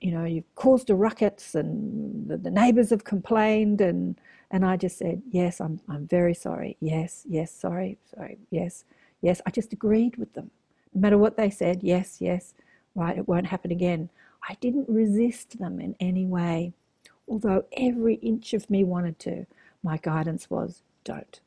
you 0.00 0.12
know, 0.12 0.24
you've 0.24 0.54
caused 0.54 0.90
a 0.90 0.94
ruckus 0.94 1.54
and 1.54 2.28
the, 2.28 2.36
the 2.36 2.50
neighbours 2.50 2.90
have 2.90 3.04
complained 3.04 3.80
and 3.80 4.18
and 4.50 4.64
I 4.64 4.76
just 4.76 4.98
said, 4.98 5.22
Yes, 5.30 5.60
I'm 5.60 5.80
I'm 5.88 6.06
very 6.06 6.34
sorry. 6.34 6.76
Yes, 6.80 7.24
yes, 7.28 7.52
sorry, 7.52 7.98
sorry, 8.14 8.38
yes, 8.50 8.84
yes. 9.20 9.40
I 9.46 9.50
just 9.50 9.72
agreed 9.72 10.16
with 10.16 10.32
them. 10.34 10.50
No 10.94 11.00
matter 11.00 11.18
what 11.18 11.36
they 11.36 11.50
said, 11.50 11.82
yes, 11.82 12.20
yes, 12.20 12.54
right, 12.94 13.16
it 13.16 13.28
won't 13.28 13.46
happen 13.46 13.70
again. 13.70 14.10
I 14.48 14.54
didn't 14.60 14.88
resist 14.88 15.58
them 15.58 15.80
in 15.80 15.94
any 16.00 16.24
way, 16.24 16.72
although 17.28 17.64
every 17.76 18.14
inch 18.16 18.54
of 18.54 18.68
me 18.70 18.84
wanted 18.84 19.18
to. 19.20 19.46
My 19.82 19.96
guidance 19.96 20.50
was 20.50 20.82
don't. 21.04 21.40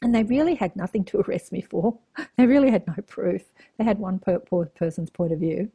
And 0.00 0.14
they 0.14 0.22
really 0.22 0.54
had 0.54 0.76
nothing 0.76 1.04
to 1.06 1.20
arrest 1.22 1.52
me 1.52 1.60
for. 1.60 1.98
They 2.36 2.46
really 2.46 2.70
had 2.70 2.86
no 2.86 2.94
proof. 3.06 3.44
They 3.78 3.84
had 3.84 3.98
one 3.98 4.18
per 4.18 4.38
person's 4.38 5.10
point 5.10 5.32
of 5.32 5.40
view. 5.40 5.70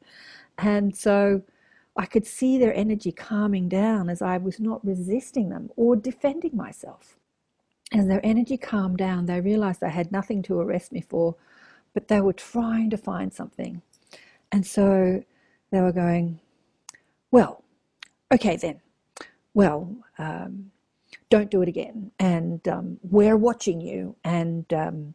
And 0.58 0.96
so 0.96 1.42
I 1.96 2.06
could 2.06 2.26
see 2.26 2.58
their 2.58 2.74
energy 2.74 3.12
calming 3.12 3.70
down 3.70 4.10
as 4.10 4.22
I 4.22 4.38
was 4.38 4.60
not 4.60 4.86
resisting 4.86 5.50
them 5.50 5.70
or 5.76 5.96
defending 5.96 6.56
myself. 6.56 7.18
As 7.94 8.08
their 8.08 8.22
energy 8.26 8.58
calmed 8.58 8.98
down, 8.98 9.28
they 9.28 9.40
realized 9.40 9.82
they 9.82 9.90
had 9.90 10.12
nothing 10.12 10.42
to 10.44 10.60
arrest 10.60 10.92
me 10.92 11.02
for, 11.02 11.36
but 11.94 12.08
they 12.08 12.22
were 12.22 12.34
trying 12.34 12.90
to 12.90 12.98
find 12.98 13.32
something. 13.32 13.82
And 14.52 14.66
so 14.66 15.24
they 15.72 15.82
were 15.82 15.92
going, 15.92 16.40
Well, 17.32 17.64
okay 18.34 18.56
then. 18.56 18.82
Well, 19.54 19.96
um, 20.18 20.72
don't 21.30 21.52
do 21.52 21.62
it 21.62 21.68
again. 21.68 22.12
And 22.20 22.68
um, 22.68 23.00
we're 23.04 23.38
watching 23.38 23.82
you. 23.82 24.16
And 24.24 24.72
um, 24.74 25.14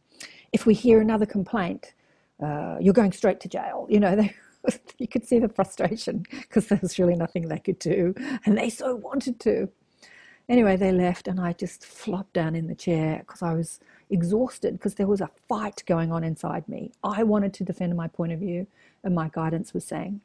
if 0.52 0.66
we 0.66 0.74
hear 0.74 1.00
another 1.00 1.26
complaint, 1.26 1.94
uh, 2.40 2.76
you're 2.80 2.94
going 2.94 3.12
straight 3.12 3.40
to 3.40 3.48
jail. 3.48 3.86
You 3.90 3.98
know, 4.00 4.14
they 4.16 4.34
you 4.98 5.08
could 5.08 5.26
see 5.26 5.38
the 5.38 5.48
frustration 5.48 6.24
because 6.30 6.66
there 6.68 6.78
was 6.80 6.98
really 6.98 7.14
nothing 7.14 7.48
they 7.48 7.58
could 7.58 7.78
do, 7.78 8.14
and 8.44 8.56
they 8.56 8.70
so 8.70 8.96
wanted 8.96 9.40
to. 9.40 9.68
Anyway, 10.48 10.76
they 10.76 10.92
left, 10.92 11.28
and 11.28 11.38
I 11.38 11.52
just 11.52 11.84
flopped 11.84 12.32
down 12.32 12.54
in 12.54 12.68
the 12.68 12.74
chair 12.74 13.18
because 13.18 13.42
I 13.42 13.52
was 13.52 13.80
exhausted 14.08 14.74
because 14.74 14.94
there 14.94 15.06
was 15.06 15.20
a 15.20 15.30
fight 15.48 15.82
going 15.86 16.10
on 16.10 16.24
inside 16.24 16.66
me. 16.68 16.92
I 17.04 17.22
wanted 17.22 17.52
to 17.54 17.64
defend 17.64 17.94
my 17.96 18.08
point 18.08 18.32
of 18.32 18.40
view, 18.40 18.66
and 19.04 19.14
my 19.14 19.28
guidance 19.28 19.74
was 19.74 19.84
saying, 19.84 20.20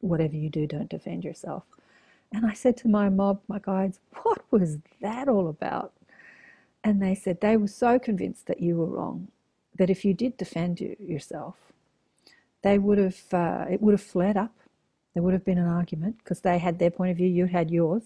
Whatever 0.00 0.36
you 0.36 0.50
do, 0.50 0.66
don't 0.66 0.90
defend 0.90 1.24
yourself. 1.24 1.64
And 2.32 2.44
I 2.44 2.52
said 2.52 2.76
to 2.78 2.88
my 2.88 3.08
mob, 3.08 3.40
my 3.48 3.58
guides, 3.58 3.98
What 4.22 4.42
was 4.50 4.78
that 5.00 5.28
all 5.28 5.48
about? 5.48 5.92
And 6.84 7.02
they 7.02 7.14
said 7.14 7.40
they 7.40 7.56
were 7.56 7.66
so 7.66 7.98
convinced 7.98 8.46
that 8.46 8.60
you 8.60 8.76
were 8.76 8.86
wrong 8.86 9.28
that 9.76 9.90
if 9.90 10.04
you 10.04 10.14
did 10.14 10.36
defend 10.36 10.80
you, 10.80 10.96
yourself, 11.00 11.56
they 12.66 12.78
would 12.78 12.98
have 12.98 13.22
uh, 13.32 13.64
it 13.70 13.80
would 13.80 13.92
have 13.92 14.02
flared 14.02 14.36
up. 14.36 14.52
There 15.14 15.22
would 15.22 15.32
have 15.34 15.44
been 15.44 15.58
an 15.58 15.68
argument 15.68 16.18
because 16.18 16.40
they 16.40 16.58
had 16.58 16.78
their 16.80 16.90
point 16.90 17.12
of 17.12 17.16
view, 17.16 17.28
you 17.28 17.46
had 17.46 17.70
yours, 17.70 18.02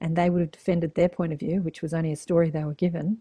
and 0.00 0.14
they 0.14 0.28
would 0.28 0.42
have 0.42 0.50
defended 0.50 0.94
their 0.94 1.08
point 1.08 1.32
of 1.32 1.40
view, 1.40 1.62
which 1.62 1.80
was 1.80 1.94
only 1.94 2.12
a 2.12 2.16
story 2.16 2.50
they 2.50 2.64
were 2.64 2.74
given, 2.74 3.18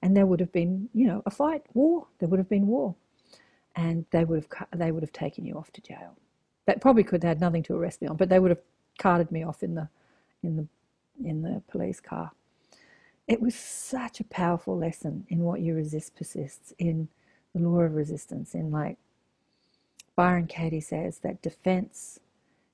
and 0.00 0.16
there 0.16 0.24
would 0.24 0.40
have 0.40 0.50
been 0.50 0.88
you 0.94 1.06
know 1.06 1.22
a 1.26 1.30
fight, 1.30 1.62
war. 1.74 2.06
There 2.18 2.28
would 2.28 2.38
have 2.38 2.48
been 2.48 2.66
war, 2.66 2.94
and 3.76 4.06
they 4.10 4.24
would 4.24 4.44
have 4.44 4.68
they 4.74 4.90
would 4.92 5.02
have 5.02 5.12
taken 5.12 5.44
you 5.44 5.54
off 5.58 5.70
to 5.72 5.82
jail. 5.82 6.16
That 6.64 6.80
probably 6.80 7.04
could 7.04 7.22
have 7.22 7.28
had 7.28 7.40
nothing 7.40 7.62
to 7.64 7.74
arrest 7.74 8.00
me 8.00 8.08
on, 8.08 8.16
but 8.16 8.30
they 8.30 8.38
would 8.38 8.50
have 8.50 8.64
carted 8.98 9.30
me 9.30 9.44
off 9.44 9.62
in 9.62 9.74
the 9.74 9.88
in 10.42 10.56
the 10.56 10.66
in 11.22 11.42
the 11.42 11.62
police 11.70 12.00
car. 12.00 12.30
It 13.26 13.42
was 13.42 13.54
such 13.54 14.20
a 14.20 14.24
powerful 14.24 14.74
lesson 14.78 15.26
in 15.28 15.40
what 15.40 15.60
you 15.60 15.74
resist 15.74 16.16
persists 16.16 16.72
in 16.78 17.08
the 17.54 17.60
law 17.60 17.80
of 17.80 17.94
resistance 17.94 18.54
in 18.54 18.70
like 18.70 18.96
Byron 20.18 20.48
Katie 20.48 20.80
says 20.80 21.18
that 21.18 21.42
defense 21.42 22.18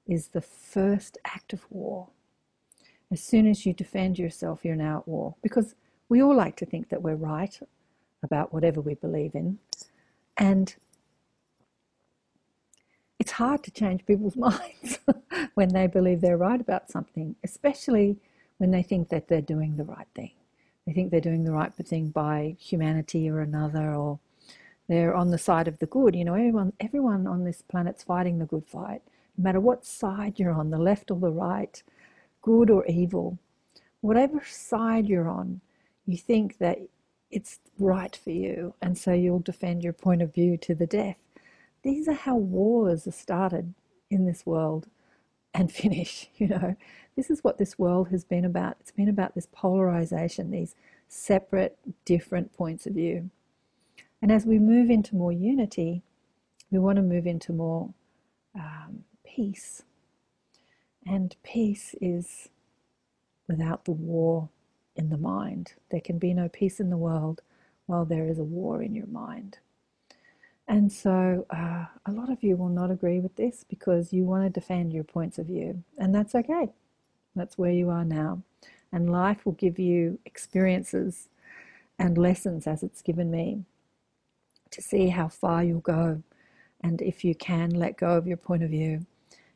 is 0.06 0.28
the 0.28 0.40
first 0.40 1.18
act 1.26 1.52
of 1.52 1.70
war. 1.70 2.08
As 3.12 3.22
soon 3.22 3.46
as 3.46 3.66
you 3.66 3.74
defend 3.74 4.18
yourself, 4.18 4.64
you're 4.64 4.74
now 4.74 5.00
at 5.00 5.08
war. 5.08 5.34
Because 5.42 5.74
we 6.08 6.22
all 6.22 6.34
like 6.34 6.56
to 6.56 6.64
think 6.64 6.88
that 6.88 7.02
we're 7.02 7.16
right 7.16 7.60
about 8.22 8.54
whatever 8.54 8.80
we 8.80 8.94
believe 8.94 9.34
in. 9.34 9.58
And 10.38 10.74
it's 13.18 13.32
hard 13.32 13.62
to 13.64 13.70
change 13.70 14.06
people's 14.06 14.36
minds 14.48 15.00
when 15.52 15.68
they 15.68 15.86
believe 15.86 16.22
they're 16.22 16.38
right 16.38 16.62
about 16.62 16.90
something, 16.90 17.36
especially 17.44 18.16
when 18.56 18.70
they 18.70 18.82
think 18.82 19.10
that 19.10 19.28
they're 19.28 19.42
doing 19.42 19.76
the 19.76 19.84
right 19.84 20.08
thing. 20.14 20.32
They 20.86 20.94
think 20.94 21.10
they're 21.10 21.20
doing 21.20 21.44
the 21.44 21.52
right 21.52 21.74
thing 21.74 22.08
by 22.08 22.56
humanity 22.58 23.28
or 23.28 23.40
another, 23.40 23.94
or 23.94 24.18
they're 24.88 25.14
on 25.14 25.31
the 25.31 25.38
side 25.38 25.69
of 25.69 25.79
the 25.79 25.87
good. 25.87 26.14
You 26.14 26.25
know, 26.25 26.35
everyone, 26.35 26.73
everyone 26.81 27.26
on 27.26 27.45
this 27.45 27.62
planet's 27.62 28.03
fighting 28.03 28.38
the 28.38 28.45
good 28.45 28.67
fight, 28.67 29.03
no 29.37 29.43
matter 29.43 29.61
what 29.61 29.85
side 29.85 30.38
you're 30.38 30.53
on, 30.53 30.71
the 30.71 30.79
left 30.79 31.11
or 31.11 31.19
the 31.19 31.31
right, 31.31 31.83
good 32.43 32.71
or 32.71 32.85
evil. 32.87 33.38
Whatever 34.00 34.43
side 34.45 35.07
you're 35.07 35.29
on, 35.29 35.61
you 36.07 36.19
think 36.19 36.59
that 36.59 36.79
it's 37.31 37.59
right 37.79 38.14
for 38.14 38.31
you, 38.31 38.75
and 38.83 38.97
so 38.97 39.12
you'll 39.12 39.41
defend 39.41 39.83
your 39.83 39.93
point 39.93 40.23
of 40.23 40.35
view 40.35 40.57
to 40.59 40.75
the 40.75 40.87
death. 40.87 41.17
These 41.83 42.07
are 42.07 42.12
how 42.14 42.37
wars 42.37 43.07
are 43.07 43.12
started 43.12 43.75
in 44.11 44.26
this 44.26 44.47
world 44.47 44.87
and 45.55 45.73
finish. 45.83 46.29
You 46.37 46.49
know, 46.49 46.76
this 47.17 47.31
is 47.31 47.43
what 47.43 47.59
this 47.59 47.79
world 47.79 48.09
has 48.11 48.25
been 48.25 48.45
about. 48.45 48.76
It's 48.81 48.93
been 48.93 49.09
about 49.09 49.35
this 49.35 49.49
polarization, 49.53 50.50
these 50.50 50.75
separate, 51.09 51.79
different 52.05 52.53
points 52.53 52.87
of 52.87 52.95
view. 52.95 53.31
And 54.25 54.33
as 54.33 54.47
we 54.47 54.59
move 54.59 54.88
into 54.88 55.16
more 55.16 55.33
unity, 55.33 56.00
we 56.71 56.78
want 56.78 56.97
to 56.97 57.02
move 57.02 57.26
into 57.26 57.52
more 57.52 57.93
um, 58.54 59.04
peace. 59.23 59.83
And 61.07 61.37
peace 61.43 61.95
is 62.00 62.49
without 63.47 63.85
the 63.85 63.93
war 63.93 64.49
in 64.97 65.11
the 65.11 65.19
mind. 65.19 65.75
There 65.90 66.00
can 66.00 66.16
be 66.19 66.33
no 66.33 66.49
peace 66.49 66.81
in 66.81 66.88
the 66.88 66.97
world 66.97 67.43
while 67.85 68.07
there 68.07 68.26
is 68.26 68.38
a 68.38 68.45
war 68.45 68.83
in 68.83 68.95
your 68.95 69.09
mind. 69.09 69.59
And 70.66 70.90
so 70.90 71.45
uh, 71.50 71.85
a 72.07 72.11
lot 72.11 72.33
of 72.33 72.43
you 72.43 72.57
will 72.57 72.71
not 72.71 72.90
agree 72.90 73.21
with 73.21 73.37
this 73.37 73.62
because 73.69 74.14
you 74.14 74.25
want 74.25 74.45
to 74.45 74.49
defend 74.49 74.95
your 74.95 75.04
points 75.04 75.37
of 75.37 75.49
view. 75.49 75.85
And 75.99 76.14
that's 76.14 76.35
okay. 76.35 76.71
That's 77.37 77.59
where 77.59 77.73
you 77.73 77.90
are 77.90 78.07
now. 78.07 78.40
And 78.90 79.12
life 79.12 79.45
will 79.45 79.52
give 79.52 79.78
you 79.78 80.19
experiences 80.25 81.28
and 81.99 82.16
lessons 82.16 82.66
as 82.66 82.83
it's 82.83 83.02
given 83.02 83.31
me 83.31 83.66
to 84.75 84.83
see 84.83 85.09
how 85.09 85.28
far 85.28 85.64
you'll 85.64 85.81
go 85.81 86.23
and 86.83 87.00
if 87.00 87.25
you 87.25 87.35
can 87.35 87.71
let 87.71 87.97
go 87.97 88.16
of 88.16 88.26
your 88.26 88.37
point 88.37 88.62
of 88.62 88.71
view 88.71 89.07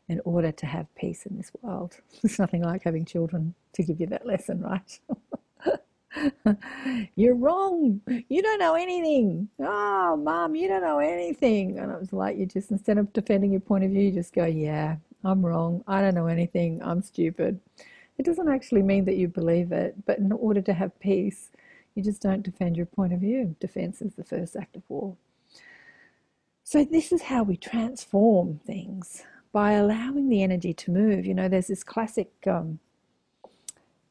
in 0.08 0.20
order 0.24 0.50
to 0.50 0.66
have 0.66 0.92
peace 0.94 1.26
in 1.26 1.36
this 1.36 1.52
world. 1.60 1.98
There's 2.22 2.38
nothing 2.38 2.62
like 2.62 2.82
having 2.84 3.04
children 3.04 3.54
to 3.74 3.82
give 3.82 4.00
you 4.00 4.06
that 4.06 4.26
lesson, 4.26 4.62
right? 4.62 5.00
You're 7.14 7.34
wrong. 7.34 8.00
You 8.28 8.42
don't 8.42 8.58
know 8.58 8.74
anything. 8.74 9.48
Oh, 9.60 10.16
mom, 10.16 10.54
you 10.54 10.68
don't 10.68 10.82
know 10.82 10.98
anything. 10.98 11.78
And 11.78 11.92
it 11.92 12.00
was 12.00 12.12
like 12.12 12.38
you 12.38 12.46
just, 12.46 12.70
instead 12.70 12.96
of 12.96 13.12
defending 13.12 13.52
your 13.52 13.60
point 13.60 13.84
of 13.84 13.90
view, 13.90 14.04
you 14.04 14.12
just 14.12 14.32
go, 14.32 14.46
yeah, 14.46 14.96
I'm 15.22 15.44
wrong. 15.44 15.84
I 15.86 16.00
don't 16.00 16.14
know 16.14 16.26
anything. 16.28 16.80
I'm 16.82 17.02
stupid. 17.02 17.60
It 18.16 18.24
doesn't 18.24 18.48
actually 18.48 18.82
mean 18.82 19.04
that 19.04 19.16
you 19.16 19.28
believe 19.28 19.70
it, 19.70 19.94
but 20.06 20.18
in 20.18 20.32
order 20.32 20.62
to 20.62 20.72
have 20.72 20.98
peace, 20.98 21.50
you 21.98 22.04
just 22.04 22.22
don't 22.22 22.44
defend 22.44 22.76
your 22.76 22.86
point 22.86 23.12
of 23.12 23.18
view. 23.18 23.56
Defense 23.58 24.00
is 24.00 24.14
the 24.14 24.22
first 24.22 24.54
act 24.54 24.76
of 24.76 24.82
war. 24.88 25.16
So, 26.62 26.84
this 26.84 27.10
is 27.10 27.22
how 27.22 27.42
we 27.42 27.56
transform 27.56 28.60
things 28.64 29.24
by 29.52 29.72
allowing 29.72 30.28
the 30.28 30.44
energy 30.44 30.72
to 30.74 30.92
move. 30.92 31.26
You 31.26 31.34
know, 31.34 31.48
there's 31.48 31.66
this 31.66 31.82
classic 31.82 32.30
um, 32.46 32.78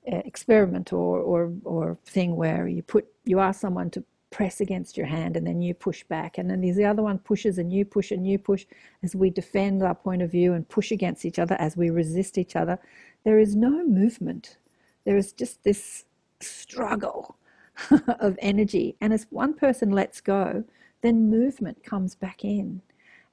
experiment 0.06 0.91
or, 0.91 1.20
or, 1.20 1.53
or 1.63 1.98
thing 2.06 2.36
where 2.36 2.67
you 2.67 2.84
put 2.84 3.08
you 3.24 3.39
ask 3.39 3.62
someone 3.62 3.89
to 3.91 4.03
press 4.32 4.60
against 4.60 4.98
your 4.98 5.06
hand 5.06 5.38
and 5.38 5.48
then 5.48 5.62
you 5.62 5.74
push 5.74 6.03
back. 6.03 6.38
And 6.38 6.50
then 6.50 6.60
the 6.60 6.84
other 6.84 7.03
one 7.03 7.20
pushes 7.20 7.58
and 7.58 7.72
you 7.72 7.86
push 7.86 8.12
and 8.12 8.27
you 8.27 8.38
push 8.38 8.65
as 9.01 9.15
we 9.15 9.29
defend 9.29 9.82
our 9.82 9.96
point 9.96 10.22
of 10.22 10.29
view 10.29 10.51
and 10.51 10.67
push 10.67 10.91
against 10.91 11.24
each 11.24 11.39
other, 11.39 11.56
as 11.58 11.77
we 11.77 11.89
resist 11.89 12.38
each 12.38 12.58
other. 12.58 12.79
There 13.24 13.39
is 13.39 13.56
no 13.56 13.86
movement. 13.86 14.58
There 15.06 15.15
is 15.15 15.32
just 15.32 15.63
this 15.63 16.03
struggle 16.41 17.38
of 18.19 18.38
energy. 18.41 18.96
And 19.01 19.13
as 19.13 19.27
one 19.29 19.53
person 19.53 19.91
lets 19.91 20.22
go, 20.22 20.63
then 21.01 21.29
movement 21.29 21.84
comes 21.84 22.15
back 22.15 22.43
in. 22.43 22.81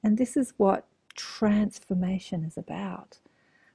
And 0.03 0.17
this 0.17 0.37
is 0.37 0.53
what 0.57 0.85
transformation 1.15 2.43
is 2.43 2.57
about. 2.57 3.19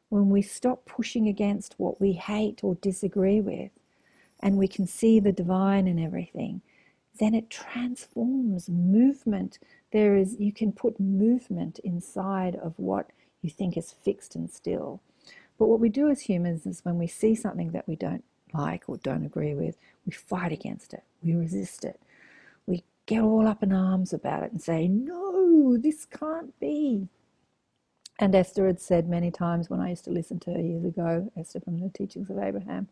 When 0.09 0.31
we 0.31 0.43
stop 0.43 0.87
pushing 0.87 1.29
against 1.29 1.75
what 1.79 2.01
we 2.01 2.13
hate 2.13 2.63
or 2.63 2.75
disagree 2.77 3.41
with, 3.41 3.71
and 4.41 4.57
we 4.57 4.69
can 4.69 4.87
see 4.87 5.21
the 5.21 5.33
divine 5.33 5.87
in 5.87 5.99
everything, 5.99 6.63
then 7.19 7.35
it 7.35 7.51
transforms 7.51 8.69
movement. 8.69 9.59
There 9.93 10.17
is, 10.17 10.37
you 10.39 10.53
can 10.53 10.73
put 10.73 10.99
movement 10.99 11.79
inside 11.81 12.57
of 12.57 12.75
what 12.79 13.11
you 13.43 13.51
think 13.51 13.77
is 13.77 13.93
fixed 13.93 14.35
and 14.35 14.51
still. 14.51 15.01
But 15.59 15.67
what 15.67 15.81
we 15.81 15.91
do 15.91 16.09
as 16.09 16.23
humans 16.23 16.65
is 16.65 16.85
when 16.85 16.97
we 16.97 17.07
see 17.07 17.35
something 17.35 17.73
that 17.73 17.87
we 17.87 17.97
don't 17.97 18.25
like 18.55 18.89
or 18.89 18.97
don't 18.99 19.25
agree 19.25 19.55
with, 19.55 19.77
we 20.07 20.13
fight 20.13 20.53
against 20.53 20.93
it, 20.95 21.05
we 21.23 21.35
resist 21.35 21.85
it, 21.85 22.01
we 22.67 22.85
get 23.07 23.23
all 23.23 23.47
up 23.47 23.63
in 23.63 23.73
arms 23.73 24.13
about 24.13 24.43
it 24.43 24.53
and 24.53 24.63
say, 24.63 24.89
No, 24.89 25.77
this 25.77 26.05
can't 26.05 26.59
be. 26.61 27.09
And 28.19 28.35
Esther 28.35 28.67
had 28.67 28.81
said 28.81 29.09
many 29.09 29.31
times 29.31 29.71
when 29.71 29.81
I 29.81 29.91
used 29.91 30.05
to 30.05 30.11
listen 30.11 30.39
to 30.41 30.53
her 30.53 30.61
years 30.61 30.85
ago, 30.85 31.33
Esther 31.39 31.61
from 31.61 31.81
the 31.81 31.89
Teachings 31.89 32.29
of 32.29 32.39
Abraham, 32.39 32.89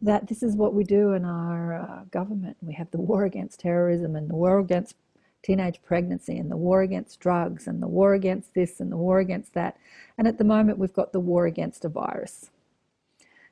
that 0.00 0.28
this 0.28 0.42
is 0.42 0.54
what 0.54 0.74
we 0.74 0.84
do 0.84 1.12
in 1.12 1.24
our 1.24 1.74
uh, 1.74 2.04
government. 2.12 2.56
We 2.60 2.74
have 2.74 2.90
the 2.92 3.00
war 3.00 3.24
against 3.24 3.60
terrorism 3.60 4.14
and 4.14 4.30
the 4.30 4.36
war 4.36 4.60
against 4.60 4.94
teenage 5.42 5.80
pregnancy 5.82 6.38
and 6.38 6.50
the 6.50 6.56
war 6.56 6.82
against 6.82 7.20
drugs 7.20 7.66
and 7.66 7.82
the 7.82 7.88
war 7.88 8.14
against 8.14 8.54
this 8.54 8.80
and 8.80 8.92
the 8.92 8.96
war 8.96 9.18
against 9.18 9.54
that. 9.54 9.76
And 10.16 10.28
at 10.28 10.38
the 10.38 10.44
moment, 10.44 10.78
we've 10.78 10.92
got 10.92 11.12
the 11.12 11.20
war 11.20 11.46
against 11.46 11.84
a 11.84 11.88
virus. 11.88 12.50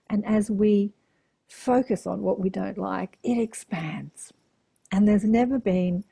And 0.08 0.24
as 0.24 0.50
we 0.50 0.92
focus 1.52 2.06
on 2.06 2.22
what 2.22 2.40
we 2.40 2.50
don't 2.50 2.78
like, 2.78 3.18
it 3.22 3.38
expands. 3.38 4.32
And 4.90 5.06
there's 5.06 5.24
never 5.24 5.58
been 5.58 6.04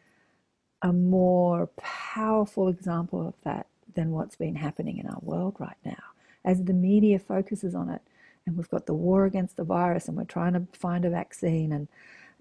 a 0.82 0.92
more 0.92 1.66
powerful 1.76 2.68
example 2.68 3.26
of 3.26 3.34
that 3.44 3.66
than 3.94 4.12
what's 4.12 4.36
been 4.36 4.54
happening 4.54 4.98
in 4.98 5.06
our 5.06 5.18
world 5.22 5.56
right 5.58 5.76
now. 5.84 6.02
As 6.44 6.64
the 6.64 6.72
media 6.72 7.18
focuses 7.18 7.74
on 7.74 7.90
it, 7.90 8.02
and 8.46 8.56
we've 8.56 8.70
got 8.70 8.86
the 8.86 8.94
war 8.94 9.24
against 9.24 9.56
the 9.56 9.64
virus, 9.64 10.08
and 10.08 10.16
we're 10.16 10.24
trying 10.24 10.54
to 10.54 10.66
find 10.72 11.04
a 11.04 11.10
vaccine, 11.10 11.72
and 11.72 11.88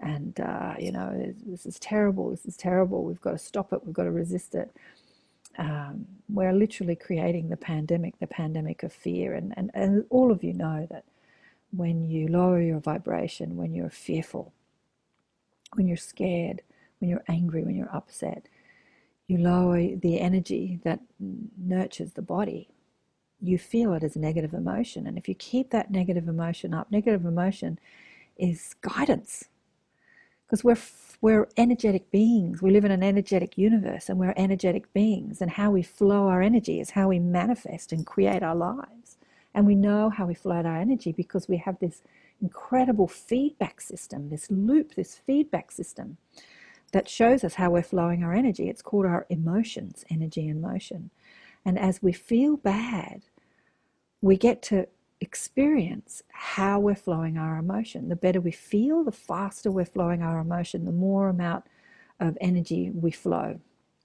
and 0.00 0.40
uh, 0.40 0.74
you 0.78 0.92
know 0.92 1.34
this 1.46 1.66
is 1.66 1.78
terrible. 1.78 2.30
This 2.30 2.46
is 2.46 2.56
terrible. 2.56 3.04
We've 3.04 3.20
got 3.20 3.32
to 3.32 3.38
stop 3.38 3.72
it. 3.72 3.84
We've 3.84 3.94
got 3.94 4.04
to 4.04 4.10
resist 4.10 4.54
it. 4.54 4.70
Um, 5.58 6.06
we're 6.30 6.54
literally 6.54 6.96
creating 6.96 7.50
the 7.50 7.58
pandemic, 7.58 8.18
the 8.18 8.26
pandemic 8.26 8.82
of 8.82 8.92
fear, 8.92 9.34
and, 9.34 9.52
and 9.58 9.70
and 9.74 10.06
all 10.08 10.30
of 10.30 10.42
you 10.42 10.54
know 10.54 10.86
that 10.90 11.04
when 11.72 12.08
you 12.08 12.28
lower 12.28 12.60
your 12.60 12.80
vibration, 12.80 13.56
when 13.56 13.74
you're 13.74 13.90
fearful, 13.90 14.52
when 15.74 15.86
you're 15.86 15.96
scared, 15.96 16.62
when 16.98 17.10
you're 17.10 17.24
angry, 17.28 17.62
when 17.64 17.76
you're 17.76 17.94
upset, 17.94 18.46
you 19.26 19.38
lower 19.38 19.94
the 19.94 20.18
energy 20.18 20.80
that 20.84 21.00
nurtures 21.18 22.12
the 22.12 22.22
body. 22.22 22.68
You 23.40 23.58
feel 23.58 23.94
it 23.94 24.02
as 24.02 24.16
negative 24.16 24.52
emotion. 24.52 25.06
And 25.06 25.16
if 25.16 25.28
you 25.28 25.34
keep 25.34 25.70
that 25.70 25.90
negative 25.90 26.28
emotion 26.28 26.74
up, 26.74 26.90
negative 26.90 27.24
emotion 27.24 27.78
is 28.36 28.74
guidance. 28.80 29.44
Because 30.44 30.64
we're, 30.64 30.78
we're 31.20 31.48
energetic 31.56 32.10
beings. 32.10 32.60
We 32.60 32.72
live 32.72 32.84
in 32.84 32.90
an 32.90 33.04
energetic 33.04 33.56
universe 33.56 34.08
and 34.08 34.18
we're 34.18 34.34
energetic 34.36 34.92
beings. 34.92 35.40
And 35.40 35.52
how 35.52 35.70
we 35.70 35.82
flow 35.82 36.26
our 36.26 36.42
energy 36.42 36.80
is 36.80 36.90
how 36.90 37.08
we 37.08 37.20
manifest 37.20 37.92
and 37.92 38.04
create 38.04 38.42
our 38.42 38.56
lives. 38.56 39.16
And 39.54 39.66
we 39.66 39.74
know 39.74 40.10
how 40.10 40.26
we 40.26 40.34
flow 40.34 40.56
our 40.56 40.76
energy 40.76 41.12
because 41.12 41.48
we 41.48 41.56
have 41.58 41.78
this 41.78 42.02
incredible 42.40 43.08
feedback 43.08 43.80
system, 43.80 44.30
this 44.30 44.50
loop, 44.50 44.94
this 44.94 45.16
feedback 45.16 45.72
system 45.72 46.16
that 46.92 47.08
shows 47.08 47.44
us 47.44 47.54
how 47.54 47.70
we're 47.70 47.82
flowing 47.82 48.22
our 48.22 48.34
energy. 48.34 48.68
It's 48.68 48.82
called 48.82 49.06
our 49.06 49.26
emotions, 49.28 50.04
energy 50.10 50.48
and 50.48 50.60
motion. 50.60 51.10
And 51.64 51.78
as 51.78 52.02
we 52.02 52.12
feel 52.12 52.56
bad, 52.56 53.22
we 54.20 54.36
get 54.36 54.62
to 54.62 54.86
experience 55.20 56.22
how 56.32 56.80
we're 56.80 56.94
flowing 56.94 57.36
our 57.36 57.58
emotion. 57.58 58.08
The 58.08 58.16
better 58.16 58.40
we 58.40 58.52
feel, 58.52 59.04
the 59.04 59.12
faster 59.12 59.70
we're 59.70 59.84
flowing 59.84 60.22
our 60.22 60.38
emotion, 60.40 60.84
the 60.84 60.92
more 60.92 61.28
amount 61.28 61.64
of 62.18 62.38
energy 62.40 62.90
we 62.90 63.10
flow. 63.10 63.60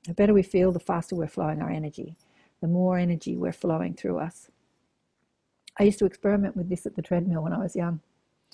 The 0.05 0.13
better 0.13 0.34
we 0.34 0.43
feel, 0.43 0.71
the 0.71 0.79
faster 0.79 1.15
we're 1.15 1.27
flowing 1.27 1.62
our 1.62 1.69
energy, 1.69 2.17
the 2.62 2.67
more 2.67 2.97
energy 2.97 3.36
we're 3.36 3.51
flowing 3.51 3.93
through 3.93 4.19
us. 4.19 4.49
I 5.77 5.83
used 5.83 5.99
to 5.99 6.05
experiment 6.05 6.55
with 6.55 6.69
this 6.69 6.85
at 6.85 6.95
the 6.95 7.01
treadmill 7.01 7.43
when 7.43 7.53
I 7.53 7.57
was 7.57 7.75
young. 7.75 7.99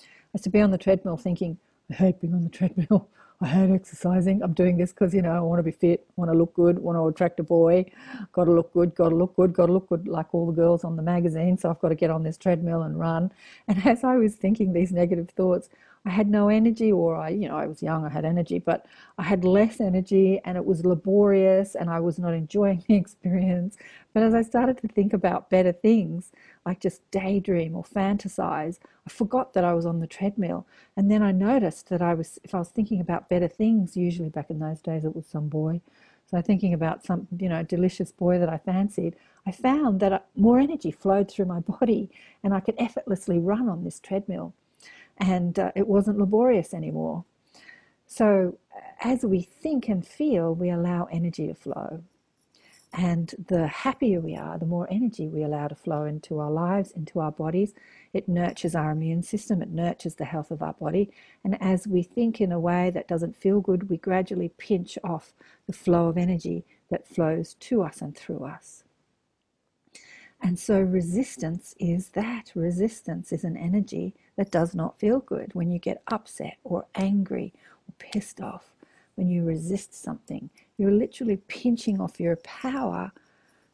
I 0.00 0.04
used 0.34 0.44
to 0.44 0.50
be 0.50 0.60
on 0.60 0.70
the 0.70 0.78
treadmill 0.78 1.16
thinking, 1.16 1.58
I 1.90 1.94
hate 1.94 2.20
being 2.20 2.34
on 2.34 2.44
the 2.44 2.50
treadmill. 2.58 3.08
I 3.40 3.46
hate 3.46 3.70
exercising. 3.70 4.40
I'm 4.40 4.52
doing 4.52 4.76
this 4.76 4.92
because, 4.92 5.12
you 5.12 5.20
know, 5.20 5.32
I 5.32 5.40
want 5.40 5.58
to 5.58 5.64
be 5.64 5.72
fit, 5.72 6.06
want 6.14 6.30
to 6.30 6.36
look 6.36 6.54
good, 6.54 6.78
want 6.78 6.96
to 6.96 7.08
attract 7.08 7.40
a 7.40 7.42
boy. 7.42 7.86
Got 8.30 8.44
to 8.44 8.52
look 8.52 8.72
good, 8.72 8.94
got 8.94 9.08
to 9.08 9.16
look 9.16 9.34
good, 9.34 9.52
got 9.52 9.66
to 9.66 9.72
look 9.72 9.88
good 9.88 10.06
like 10.06 10.32
all 10.32 10.46
the 10.46 10.52
girls 10.52 10.84
on 10.84 10.94
the 10.94 11.02
magazine. 11.02 11.58
So 11.58 11.68
I've 11.68 11.80
got 11.80 11.88
to 11.88 11.96
get 11.96 12.10
on 12.10 12.22
this 12.22 12.36
treadmill 12.36 12.82
and 12.82 12.98
run. 12.98 13.32
And 13.66 13.84
as 13.86 14.04
I 14.04 14.16
was 14.16 14.36
thinking 14.36 14.72
these 14.72 14.92
negative 14.92 15.30
thoughts, 15.30 15.68
I 16.04 16.10
had 16.10 16.28
no 16.28 16.48
energy, 16.48 16.90
or 16.90 17.16
I, 17.16 17.28
you 17.28 17.48
know, 17.48 17.56
I 17.56 17.66
was 17.66 17.82
young, 17.82 18.04
I 18.04 18.08
had 18.08 18.24
energy, 18.24 18.58
but 18.58 18.86
I 19.18 19.22
had 19.22 19.44
less 19.44 19.80
energy 19.80 20.40
and 20.44 20.56
it 20.56 20.64
was 20.64 20.84
laborious 20.84 21.76
and 21.76 21.88
I 21.88 22.00
was 22.00 22.18
not 22.18 22.34
enjoying 22.34 22.84
the 22.88 22.96
experience. 22.96 23.76
But 24.12 24.24
as 24.24 24.34
I 24.34 24.42
started 24.42 24.78
to 24.78 24.88
think 24.88 25.12
about 25.12 25.50
better 25.50 25.72
things, 25.72 26.32
like 26.64 26.80
just 26.80 27.08
daydream 27.10 27.74
or 27.74 27.82
fantasize, 27.82 28.78
I 29.06 29.10
forgot 29.10 29.52
that 29.54 29.64
I 29.64 29.74
was 29.74 29.86
on 29.86 30.00
the 30.00 30.06
treadmill. 30.06 30.66
And 30.96 31.10
then 31.10 31.22
I 31.22 31.32
noticed 31.32 31.88
that 31.88 32.02
I 32.02 32.14
was, 32.14 32.38
if 32.44 32.54
I 32.54 32.58
was 32.58 32.68
thinking 32.68 33.00
about 33.00 33.28
better 33.28 33.48
things, 33.48 33.96
usually 33.96 34.28
back 34.28 34.50
in 34.50 34.58
those 34.58 34.80
days 34.80 35.04
it 35.04 35.16
was 35.16 35.26
some 35.26 35.48
boy. 35.48 35.80
So 36.30 36.40
thinking 36.40 36.72
about 36.72 37.04
some, 37.04 37.28
you 37.38 37.48
know, 37.48 37.62
delicious 37.62 38.12
boy 38.12 38.38
that 38.38 38.48
I 38.48 38.58
fancied, 38.58 39.16
I 39.46 39.52
found 39.52 40.00
that 40.00 40.12
uh, 40.12 40.20
more 40.36 40.58
energy 40.58 40.90
flowed 40.90 41.30
through 41.30 41.46
my 41.46 41.60
body 41.60 42.10
and 42.42 42.54
I 42.54 42.60
could 42.60 42.76
effortlessly 42.78 43.38
run 43.38 43.68
on 43.68 43.84
this 43.84 44.00
treadmill 44.00 44.54
and 45.18 45.58
uh, 45.58 45.72
it 45.74 45.86
wasn't 45.86 46.18
laborious 46.18 46.74
anymore. 46.74 47.24
So, 48.06 48.58
as 49.02 49.24
we 49.24 49.40
think 49.40 49.88
and 49.88 50.06
feel, 50.06 50.54
we 50.54 50.70
allow 50.70 51.08
energy 51.10 51.46
to 51.46 51.54
flow. 51.54 52.02
And 52.94 53.34
the 53.48 53.66
happier 53.68 54.20
we 54.20 54.36
are, 54.36 54.58
the 54.58 54.66
more 54.66 54.86
energy 54.90 55.26
we 55.26 55.42
allow 55.42 55.66
to 55.66 55.74
flow 55.74 56.04
into 56.04 56.38
our 56.38 56.50
lives, 56.50 56.90
into 56.90 57.20
our 57.20 57.32
bodies. 57.32 57.72
It 58.12 58.28
nurtures 58.28 58.74
our 58.74 58.90
immune 58.90 59.22
system, 59.22 59.62
it 59.62 59.70
nurtures 59.70 60.16
the 60.16 60.26
health 60.26 60.50
of 60.50 60.62
our 60.62 60.74
body. 60.74 61.10
And 61.42 61.60
as 61.62 61.86
we 61.86 62.02
think 62.02 62.40
in 62.40 62.52
a 62.52 62.60
way 62.60 62.90
that 62.90 63.08
doesn't 63.08 63.36
feel 63.36 63.60
good, 63.60 63.88
we 63.88 63.96
gradually 63.96 64.50
pinch 64.58 64.98
off 65.02 65.32
the 65.66 65.72
flow 65.72 66.08
of 66.08 66.18
energy 66.18 66.66
that 66.90 67.08
flows 67.08 67.54
to 67.54 67.82
us 67.82 68.02
and 68.02 68.14
through 68.14 68.44
us. 68.44 68.84
And 70.42 70.58
so 70.58 70.80
resistance 70.80 71.74
is 71.78 72.10
that. 72.10 72.52
Resistance 72.54 73.32
is 73.32 73.44
an 73.44 73.56
energy 73.56 74.14
that 74.36 74.50
does 74.50 74.74
not 74.74 74.98
feel 74.98 75.20
good. 75.20 75.54
When 75.54 75.70
you 75.70 75.78
get 75.78 76.02
upset 76.08 76.58
or 76.64 76.84
angry 76.94 77.54
or 77.88 77.94
pissed 77.98 78.40
off, 78.40 78.71
when 79.16 79.28
you 79.28 79.44
resist 79.44 79.94
something, 79.94 80.50
you're 80.78 80.90
literally 80.90 81.36
pinching 81.48 82.00
off 82.00 82.20
your 82.20 82.36
power 82.36 83.12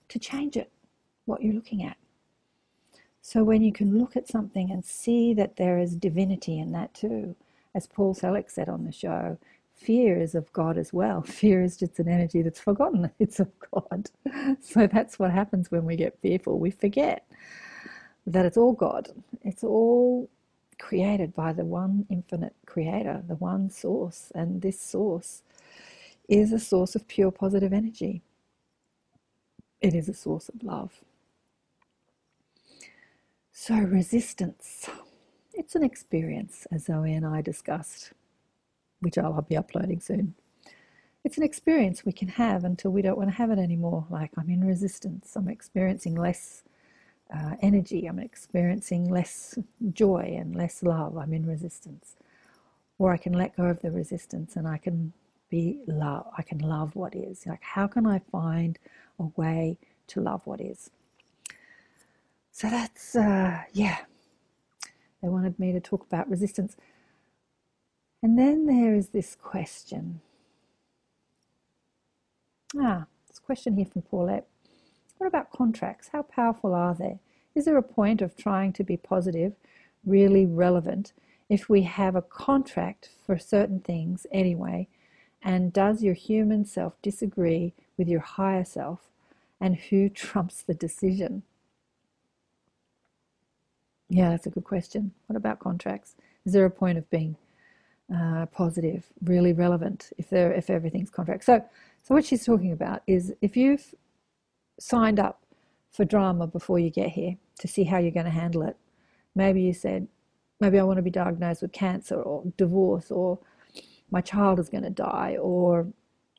to 0.09 0.19
change 0.19 0.57
it, 0.57 0.71
what 1.27 1.43
you're 1.43 1.55
looking 1.55 1.83
at. 1.85 1.97
So 3.23 3.45
when 3.45 3.63
you 3.63 3.73
can 3.73 3.99
look 3.99 4.17
at 4.17 4.29
something 4.29 4.71
and 4.71 4.85
see 4.85 5.35
that 5.35 5.57
there 5.57 5.79
is 5.79 5.97
divinity 5.97 6.59
in 6.59 6.73
that 6.73 6.95
too, 6.95 7.37
as 7.75 7.87
Paul 7.87 8.15
Selig 8.15 8.51
said 8.51 8.69
on 8.69 8.85
the 8.85 8.93
show, 8.93 9.39
fear 9.75 10.19
is 10.21 10.35
of 10.35 10.53
God 10.53 10.79
as 10.79 10.93
well. 10.93 11.23
Fear 11.41 11.63
is 11.63 11.77
just 11.77 11.99
an 11.99 12.09
energy 12.09 12.43
that's 12.43 12.61
forgotten. 12.61 13.11
It's 13.19 13.41
of 13.41 13.51
God. 13.73 14.11
So 14.61 14.87
that's 14.87 15.19
what 15.19 15.31
happens 15.31 15.71
when 15.71 15.85
we 15.85 15.97
get 15.97 16.19
fearful. 16.21 16.59
We 16.59 16.71
forget 16.71 17.27
that 18.27 18.47
it's 18.47 18.57
all 18.57 18.73
God. 18.73 19.09
It's 19.43 19.63
all 19.65 20.29
created 20.79 21.35
by 21.35 21.53
the 21.53 21.65
one 21.65 22.07
infinite 22.11 22.55
creator, 22.67 23.23
the 23.27 23.37
one 23.37 23.71
source. 23.71 24.33
And 24.35 24.63
this 24.63 24.81
source 24.81 25.43
is 26.29 26.53
a 26.53 26.59
source 26.59 26.95
of 26.95 27.09
pure 27.09 27.31
positive 27.31 27.73
energy. 27.73 28.23
It 29.81 29.95
is 29.95 30.09
a 30.09 30.15
source 30.15 30.49
of 30.49 30.63
love. 30.63 30.93
So, 33.53 33.75
resistance. 33.75 34.89
It's 35.53 35.75
an 35.75 35.83
experience, 35.83 36.67
as 36.71 36.85
Zoe 36.85 37.13
and 37.13 37.27
I 37.27 37.43
discussed 37.43 38.13
which 39.01 39.19
I'll 39.19 39.43
be 39.43 39.57
uploading 39.57 40.01
soon. 40.01 40.35
It's 41.25 41.37
an 41.37 41.45
experience 41.45 42.05
we 42.05 42.13
can 42.13 42.29
have 42.29 42.65
until 42.65 42.91
we 42.91 43.03
don't 43.03 43.19
want 43.19 43.31
to 43.31 43.37
have 43.37 43.51
it 43.51 43.59
anymore. 43.59 44.07
Like 44.11 44.31
I'm 44.39 44.51
in 44.51 44.65
resistance, 44.65 45.37
I'm 45.37 45.49
experiencing 45.49 46.15
less 46.15 46.63
uh, 47.35 47.57
energy, 47.63 48.07
I'm 48.07 48.19
experiencing 48.21 49.11
less 49.11 49.59
joy 49.93 50.37
and 50.39 50.57
less 50.57 50.83
love, 50.83 51.17
I'm 51.19 51.35
in 51.35 51.47
resistance. 51.47 52.15
or 52.99 53.13
I 53.13 53.17
can 53.19 53.33
let 53.35 53.57
go 53.57 53.65
of 53.65 53.83
the 53.83 53.91
resistance 53.91 54.57
and 54.57 54.69
I 54.69 54.79
can 54.79 55.13
be 55.51 55.81
love. 55.87 56.27
I 56.39 56.43
can 56.43 56.59
love 56.61 56.97
what 56.97 57.15
is. 57.17 57.47
Like, 57.47 57.63
how 57.63 57.87
can 57.89 58.07
I 58.07 58.21
find 58.33 58.79
a 59.21 59.25
way 59.37 59.79
to 60.09 60.21
love 60.21 60.43
what 60.47 60.61
is? 60.61 60.91
So 62.53 62.71
that's, 62.71 63.17
uh, 63.17 63.63
yeah. 63.73 63.99
They 65.23 65.29
wanted 65.29 65.59
me 65.59 65.73
to 65.73 65.81
talk 65.81 66.07
about 66.07 66.31
resistance. 66.31 66.77
And 68.23 68.39
then 68.39 68.67
there 68.67 68.95
is 68.95 69.11
this 69.11 69.37
question. 69.37 70.21
Ah, 72.79 73.07
this 73.29 73.39
question 73.41 73.77
here 73.77 73.87
from 73.87 74.03
Paulette. 74.03 74.49
What 75.19 75.27
about 75.27 75.51
contracts? 75.51 76.11
How 76.13 76.23
powerful 76.23 76.75
are 76.75 76.95
they? 76.95 77.19
Is 77.55 77.65
there 77.65 77.77
a 77.77 77.83
point 77.83 78.23
of 78.23 78.37
trying 78.37 78.73
to 78.75 78.85
be 78.85 78.97
positive 78.97 79.55
really 80.07 80.47
relevant 80.47 81.13
if 81.49 81.69
we 81.69 81.83
have 81.83 82.15
a 82.15 82.23
contract 82.23 83.11
for 83.27 83.37
certain 83.37 83.81
things 83.81 84.27
anyway? 84.31 84.89
And 85.43 85.73
does 85.73 86.03
your 86.03 86.15
human 86.15 86.65
self 86.65 87.01
disagree 87.03 87.75
with 87.97 88.09
your 88.09 88.21
higher 88.21 88.65
self? 88.65 89.01
And 89.61 89.77
who 89.77 90.09
trumps 90.25 90.63
the 90.63 90.75
decision? 90.75 91.43
Yeah, 94.09 94.31
that's 94.31 94.47
a 94.47 94.51
good 94.51 94.65
question. 94.65 95.13
What 95.27 95.37
about 95.37 95.59
contracts? 95.59 96.15
Is 96.47 96.53
there 96.53 96.65
a 96.65 96.71
point 96.71 96.97
of 96.97 97.11
being 97.11 97.37
uh, 98.15 98.47
positive, 98.47 99.05
really 99.23 99.53
relevant 99.53 100.13
if 100.17 100.31
there 100.31 100.53
if 100.53 100.71
everything's 100.71 101.11
contract? 101.11 101.45
So, 101.45 101.63
so 102.03 102.15
what 102.15 102.25
she's 102.25 102.47
talking 102.47 102.73
about 102.73 103.03
is 103.07 103.35
if 103.43 103.57
you've 103.57 103.95
signed 104.79 105.19
up 105.19 105.43
for 105.91 106.05
drama 106.05 106.47
before 106.47 106.79
you 106.79 106.91
get 106.91 107.11
here 107.11 107.37
to 107.61 107.69
see 107.69 107.85
how 107.85 107.99
you're 107.99 108.11
going 108.11 108.27
to 108.27 108.31
handle 108.31 108.63
it, 108.63 108.77
maybe 109.35 109.63
you 109.63 109.73
said, 109.73 110.07
maybe 110.61 110.79
I 110.79 110.85
want 110.85 110.99
to 110.99 111.03
be 111.03 111.11
diagnosed 111.11 111.63
with 111.63 111.73
cancer 111.73 112.21
or 112.21 112.45
divorce 112.57 113.11
or 113.11 113.39
my 114.11 114.21
child 114.21 114.59
is 114.59 114.69
going 114.69 114.85
to 114.85 114.91
die 114.91 115.37
or 115.41 115.87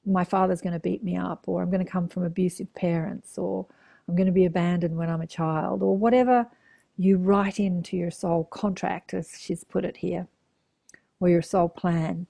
my 0.06 0.24
father's 0.24 0.62
going 0.62 0.74
to 0.74 0.80
beat 0.80 1.04
me 1.04 1.18
up 1.18 1.44
or 1.48 1.62
I'm 1.62 1.70
going 1.70 1.86
to 1.86 1.92
come 1.92 2.08
from 2.08 2.24
abusive 2.24 2.74
parents 2.74 3.38
or 3.38 3.66
I'm 4.08 4.16
going 4.16 4.28
to 4.28 4.32
be 4.32 4.46
abandoned 4.46 4.98
when 4.98 5.10
I'm 5.10 5.22
a 5.22 5.28
child 5.28 5.84
or 5.84 5.96
whatever 5.96 6.48
you 7.00 7.18
write 7.18 7.62
into 7.62 7.96
your 7.96 8.12
soul 8.12 8.44
contract, 8.52 9.14
as 9.14 9.32
she's 9.40 9.64
put 9.64 9.86
it 9.86 9.96
here, 9.96 10.28
or 11.22 11.30
your 11.30 11.42
soul 11.42 11.70
plan. 11.70 12.28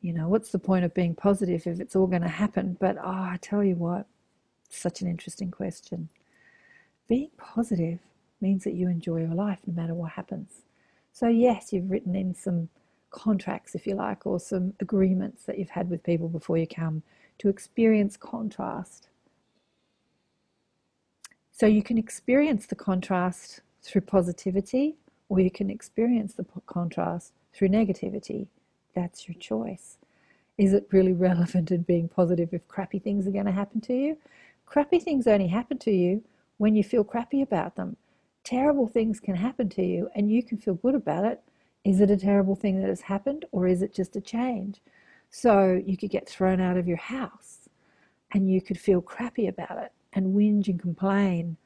You 0.00 0.12
know, 0.12 0.28
what's 0.28 0.50
the 0.50 0.58
point 0.58 0.84
of 0.84 0.92
being 0.92 1.14
positive 1.14 1.64
if 1.68 1.78
it's 1.78 1.94
all 1.94 2.08
going 2.08 2.22
to 2.22 2.28
happen? 2.28 2.76
But 2.80 2.96
oh, 2.98 3.06
I 3.06 3.38
tell 3.40 3.62
you 3.62 3.76
what, 3.76 4.08
such 4.74 5.00
an 5.00 5.08
interesting 5.08 5.50
question. 5.50 6.08
Being 7.08 7.30
positive 7.36 7.98
means 8.40 8.64
that 8.64 8.74
you 8.74 8.88
enjoy 8.88 9.18
your 9.18 9.34
life 9.34 9.58
no 9.66 9.74
matter 9.74 9.94
what 9.94 10.12
happens. 10.12 10.62
So, 11.12 11.28
yes, 11.28 11.72
you've 11.72 11.90
written 11.90 12.14
in 12.14 12.34
some 12.34 12.68
contracts, 13.10 13.74
if 13.74 13.86
you 13.86 13.94
like, 13.94 14.26
or 14.26 14.40
some 14.40 14.74
agreements 14.80 15.44
that 15.44 15.58
you've 15.58 15.70
had 15.70 15.90
with 15.90 16.02
people 16.02 16.28
before 16.28 16.56
you 16.56 16.66
come 16.66 17.02
to 17.38 17.48
experience 17.48 18.16
contrast. 18.16 19.08
So, 21.52 21.66
you 21.66 21.82
can 21.82 21.98
experience 21.98 22.66
the 22.66 22.74
contrast 22.74 23.60
through 23.82 24.02
positivity, 24.02 24.96
or 25.28 25.40
you 25.40 25.50
can 25.50 25.70
experience 25.70 26.34
the 26.34 26.46
contrast 26.66 27.32
through 27.52 27.68
negativity. 27.68 28.46
That's 28.94 29.28
your 29.28 29.34
choice. 29.34 29.98
Is 30.58 30.72
it 30.72 30.88
really 30.90 31.12
relevant 31.28 31.70
in 31.70 31.82
being 31.82 32.08
positive 32.08 32.52
if 32.52 32.66
crappy 32.68 32.98
things 32.98 33.26
are 33.26 33.32
going 33.32 33.46
to 33.46 33.52
happen 33.52 33.80
to 33.82 33.94
you? 33.94 34.16
Crappy 34.72 35.00
things 35.00 35.26
only 35.26 35.48
happen 35.48 35.76
to 35.76 35.90
you 35.90 36.24
when 36.56 36.74
you 36.74 36.82
feel 36.82 37.04
crappy 37.04 37.42
about 37.42 37.76
them. 37.76 37.94
Terrible 38.42 38.88
things 38.88 39.20
can 39.20 39.34
happen 39.36 39.68
to 39.68 39.82
you 39.82 40.08
and 40.14 40.30
you 40.30 40.42
can 40.42 40.56
feel 40.56 40.72
good 40.72 40.94
about 40.94 41.26
it. 41.26 41.42
Is 41.84 42.00
it 42.00 42.10
a 42.10 42.16
terrible 42.16 42.54
thing 42.56 42.80
that 42.80 42.88
has 42.88 43.02
happened 43.02 43.44
or 43.52 43.66
is 43.66 43.82
it 43.82 43.92
just 43.92 44.16
a 44.16 44.20
change? 44.22 44.80
So 45.28 45.78
you 45.84 45.98
could 45.98 46.08
get 46.08 46.26
thrown 46.26 46.58
out 46.58 46.78
of 46.78 46.88
your 46.88 46.96
house 46.96 47.68
and 48.32 48.50
you 48.50 48.62
could 48.62 48.80
feel 48.80 49.02
crappy 49.02 49.46
about 49.46 49.76
it 49.76 49.92
and 50.14 50.34
whinge 50.34 50.68
and 50.68 50.80
complain 50.80 51.58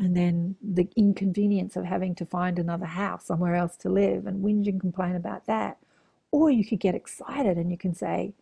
and 0.00 0.16
then 0.16 0.56
the 0.62 0.88
inconvenience 0.96 1.76
of 1.76 1.84
having 1.84 2.14
to 2.14 2.24
find 2.24 2.58
another 2.58 2.86
house 2.86 3.26
somewhere 3.26 3.56
else 3.56 3.76
to 3.76 3.90
live 3.90 4.26
and 4.26 4.42
whinge 4.42 4.68
and 4.68 4.80
complain 4.80 5.16
about 5.16 5.44
that. 5.44 5.76
Or 6.30 6.50
you 6.50 6.64
could 6.64 6.80
get 6.80 6.94
excited 6.94 7.58
and 7.58 7.70
you 7.70 7.76
can 7.76 7.92
say, 7.92 8.32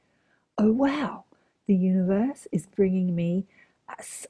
Oh, 0.59 0.71
wow, 0.71 1.25
the 1.67 1.75
universe 1.75 2.47
is 2.53 2.67
bringing 2.67 3.17
me 3.17 3.47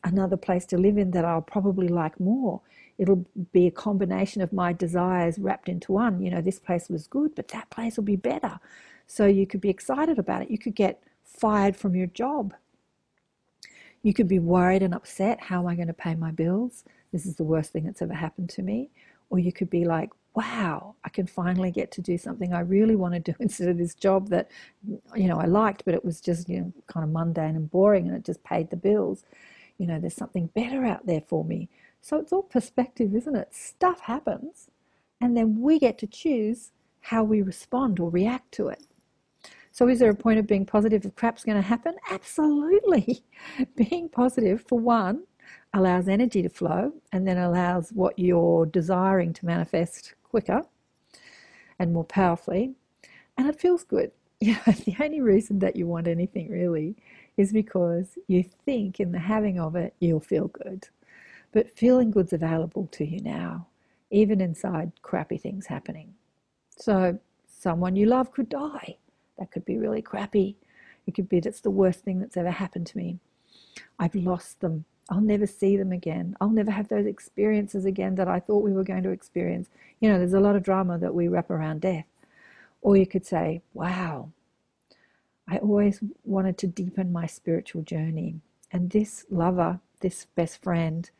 another 0.05 0.37
place 0.37 0.65
to 0.67 0.79
live 0.79 0.99
in 0.99 1.11
that 1.13 1.25
I'll 1.25 1.43
probably 1.43 1.89
like 1.89 2.19
more. 2.21 2.61
It'll 2.99 3.25
be 3.53 3.67
a 3.67 3.71
combination 3.71 4.43
of 4.43 4.53
my 4.53 4.73
desires 4.73 5.39
wrapped 5.39 5.69
into 5.69 5.93
one. 5.93 6.21
You 6.21 6.31
know, 6.31 6.41
this 6.41 6.59
place 6.59 6.89
was 6.89 7.07
good, 7.07 7.35
but 7.35 7.49
that 7.49 7.71
place 7.71 7.97
will 7.97 8.05
be 8.05 8.17
better. 8.17 8.61
So 9.07 9.27
you 9.27 9.47
could 9.47 9.61
be 9.61 9.71
excited 9.71 10.19
about 10.19 10.43
it. 10.43 10.51
You 10.51 10.59
could 10.59 10.75
get 10.75 11.03
fired 11.25 11.77
from 11.77 11.95
your 11.95 12.09
job. 12.09 12.55
You 14.03 14.15
could 14.15 14.29
be 14.29 14.39
worried 14.39 14.83
and 14.83 14.95
upset. 14.95 15.41
How 15.41 15.61
am 15.61 15.67
I 15.67 15.75
going 15.75 15.89
to 15.89 15.95
pay 15.95 16.15
my 16.15 16.31
bills? 16.31 16.85
this 17.13 17.27
is 17.27 17.37
the 17.37 17.45
worst 17.45 17.73
thing 17.73 17.85
that's 17.85 18.03
ever 18.03 18.15
happened 18.15 18.51
to 18.51 18.63
me. 18.63 18.91
Or 19.31 19.39
you 19.39 19.53
could 19.53 19.71
be 19.71 19.85
like, 19.85 20.11
wow, 20.35 20.95
I 21.05 21.09
can 21.09 21.27
finally 21.27 21.71
get 21.71 21.91
to 21.93 22.01
do 22.01 22.17
something 22.17 22.53
I 22.53 22.61
really 22.61 22.97
want 22.97 23.15
to 23.15 23.21
do 23.21 23.35
instead 23.41 23.69
of 23.69 23.79
this 23.79 23.95
job 23.95 24.29
that, 24.29 24.51
you 25.15 25.29
know, 25.29 25.39
I 25.39 25.47
liked, 25.47 25.85
but 25.85 25.95
it 25.95 26.05
was 26.05 26.21
just, 26.21 26.49
you 26.49 26.61
know, 26.61 26.73
kind 26.87 27.05
of 27.05 27.11
mundane 27.11 27.57
and 27.57 27.71
boring 27.71 28.07
and 28.07 28.17
it 28.17 28.25
just 28.25 28.43
paid 28.45 28.71
the 28.71 28.77
bills. 28.77 29.25
You 29.79 29.87
know, 29.87 29.99
there's 29.99 30.15
something 30.15 30.47
better 30.55 30.85
out 30.85 31.07
there 31.07 31.23
for 31.27 31.45
me. 31.45 31.69
So 32.03 32.19
it's 32.19 32.33
all 32.33 32.43
perspective, 32.43 33.15
isn't 33.15 33.37
it? 33.37 33.55
Stuff 33.55 34.01
happens, 34.01 34.71
and 35.21 35.37
then 35.37 35.61
we 35.61 35.79
get 35.79 35.99
to 35.99 36.07
choose 36.07 36.73
how 37.01 37.23
we 37.23 37.43
respond 37.43 38.01
or 38.01 38.11
react 38.11 38.53
to 38.53 38.69
it. 38.69 38.87
So, 39.73 39.89
is 39.89 39.99
there 39.99 40.11
a 40.11 40.15
point 40.15 40.39
of 40.39 40.47
being 40.47 40.67
positive 40.67 41.05
if 41.05 41.15
crap's 41.15 41.45
going 41.45 41.57
to 41.57 41.67
happen? 41.67 41.95
Absolutely. 42.11 43.23
being 43.77 44.09
positive, 44.09 44.65
for 44.67 44.79
one, 44.79 45.25
allows 45.75 46.09
energy 46.09 46.43
to 46.43 46.49
flow 46.49 46.93
and 47.13 47.27
then 47.27 47.39
allows 47.39 47.91
what 47.93 48.19
you're 48.19 48.67
desiring 48.67 49.33
to 49.35 49.47
manifest 49.47 50.15
quicker 50.31 50.63
and 51.79 51.93
more 51.93 52.05
powerfully. 52.05 52.75
And 53.37 53.49
it 53.49 53.61
feels 53.61 53.85
good. 53.85 54.13
You 54.43 54.55
know, 54.55 54.73
the 54.73 54.97
only 55.05 55.21
reason 55.21 55.59
that 55.59 55.77
you 55.77 55.87
want 55.87 56.09
anything 56.09 56.49
really 56.49 56.97
is 57.37 57.53
because 57.53 58.17
you 58.27 58.43
think 58.65 58.99
in 58.99 59.13
the 59.13 59.19
having 59.19 59.61
of 59.61 59.77
it, 59.77 59.93
you'll 60.01 60.19
feel 60.21 60.49
good. 60.49 60.89
But 61.53 61.77
feeling 61.77 62.11
good's 62.11 62.33
available 62.33 62.87
to 62.93 63.05
you 63.05 63.21
now, 63.21 63.67
even 64.11 64.41
inside 64.41 64.93
crappy 65.03 65.37
things 65.37 65.67
happening. 65.67 66.15
So, 66.75 67.19
someone 67.47 67.97
you 67.97 68.07
love 68.07 68.33
could 68.33 68.49
die. 68.49 68.97
That 69.39 69.51
could 69.51 69.67
be 69.67 69.77
really 69.77 70.01
crappy. 70.01 70.57
It 71.07 71.15
could 71.15 71.29
be 71.29 71.41
that's 71.41 71.61
the 71.61 71.71
worst 71.71 72.01
thing 72.01 72.19
that's 72.19 72.39
ever 72.39 72.51
happened 72.51 72.87
to 72.87 72.97
me. 72.97 73.19
I've 73.99 74.15
lost 74.15 74.61
them. 74.61 74.87
I'll 75.09 75.21
never 75.21 75.47
see 75.47 75.77
them 75.77 75.93
again. 75.93 76.37
I'll 76.41 76.51
never 76.51 76.71
have 76.71 76.89
those 76.89 77.07
experiences 77.07 77.85
again 77.85 78.15
that 78.17 78.29
I 78.29 78.39
thought 78.41 78.63
we 78.63 78.73
were 78.73 78.85
going 78.85 79.03
to 79.03 79.11
experience. 79.11 79.69
You 80.01 80.09
know, 80.09 80.19
there's 80.19 80.35
a 80.35 80.41
lot 80.41 80.57
of 80.57 80.63
drama 80.63 80.99
that 80.99 81.15
we 81.15 81.29
wrap 81.29 81.51
around 81.51 81.81
death. 81.81 82.07
Or 82.83 82.97
you 82.97 83.07
could 83.07 83.27
say, 83.27 83.63
wow, 83.75 84.31
I 85.49 85.59
always 85.59 86.01
wanted 86.25 86.59
to 86.59 86.67
deepen 86.67 87.13
my 87.13 87.27
spiritual 87.27 87.83
journey. 87.83 88.37
And 88.71 88.91
this 88.91 89.27
lover, 89.31 89.81
this 90.01 90.27
best 90.37 90.63
friend, 90.63 91.11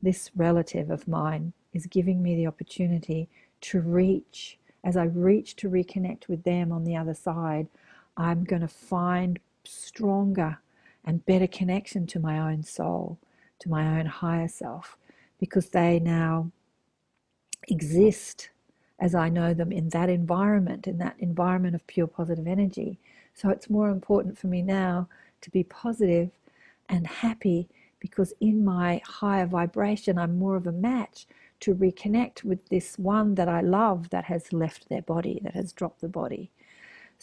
this 0.00 0.30
relative 0.34 0.90
of 0.90 1.06
mine 1.06 1.52
is 1.72 1.86
giving 1.86 2.22
me 2.22 2.34
the 2.34 2.46
opportunity 2.46 3.28
to 3.62 3.80
reach. 3.80 4.58
As 4.82 4.96
I 4.96 5.04
reach 5.04 5.56
to 5.56 5.70
reconnect 5.70 6.28
with 6.28 6.44
them 6.44 6.72
on 6.72 6.84
the 6.84 6.96
other 6.96 7.14
side, 7.14 7.68
I'm 8.16 8.44
going 8.44 8.62
to 8.62 8.68
find 8.68 9.38
stronger 9.64 10.58
and 11.04 11.26
better 11.26 11.46
connection 11.46 12.06
to 12.06 12.20
my 12.20 12.38
own 12.38 12.62
soul 12.62 13.18
to 13.60 13.68
my 13.68 13.98
own 13.98 14.06
higher 14.06 14.48
self 14.48 14.96
because 15.38 15.70
they 15.70 15.98
now 15.98 16.50
exist 17.68 18.50
as 19.00 19.14
I 19.14 19.28
know 19.28 19.54
them 19.54 19.72
in 19.72 19.88
that 19.90 20.08
environment, 20.08 20.86
in 20.86 20.98
that 20.98 21.16
environment 21.18 21.74
of 21.74 21.86
pure 21.86 22.06
positive 22.06 22.46
energy. 22.46 22.98
So 23.34 23.48
it's 23.48 23.68
more 23.68 23.90
important 23.90 24.38
for 24.38 24.46
me 24.46 24.62
now 24.62 25.08
to 25.40 25.50
be 25.50 25.64
positive 25.64 26.30
and 26.88 27.06
happy 27.06 27.68
because 27.98 28.32
in 28.40 28.64
my 28.64 29.00
higher 29.04 29.46
vibration, 29.46 30.18
I'm 30.18 30.38
more 30.38 30.56
of 30.56 30.66
a 30.66 30.72
match 30.72 31.26
to 31.60 31.74
reconnect 31.74 32.44
with 32.44 32.68
this 32.68 32.98
one 32.98 33.34
that 33.36 33.48
I 33.48 33.62
love 33.62 34.10
that 34.10 34.24
has 34.24 34.52
left 34.52 34.88
their 34.88 35.02
body, 35.02 35.40
that 35.42 35.54
has 35.54 35.72
dropped 35.72 36.02
the 36.02 36.08
body. 36.08 36.50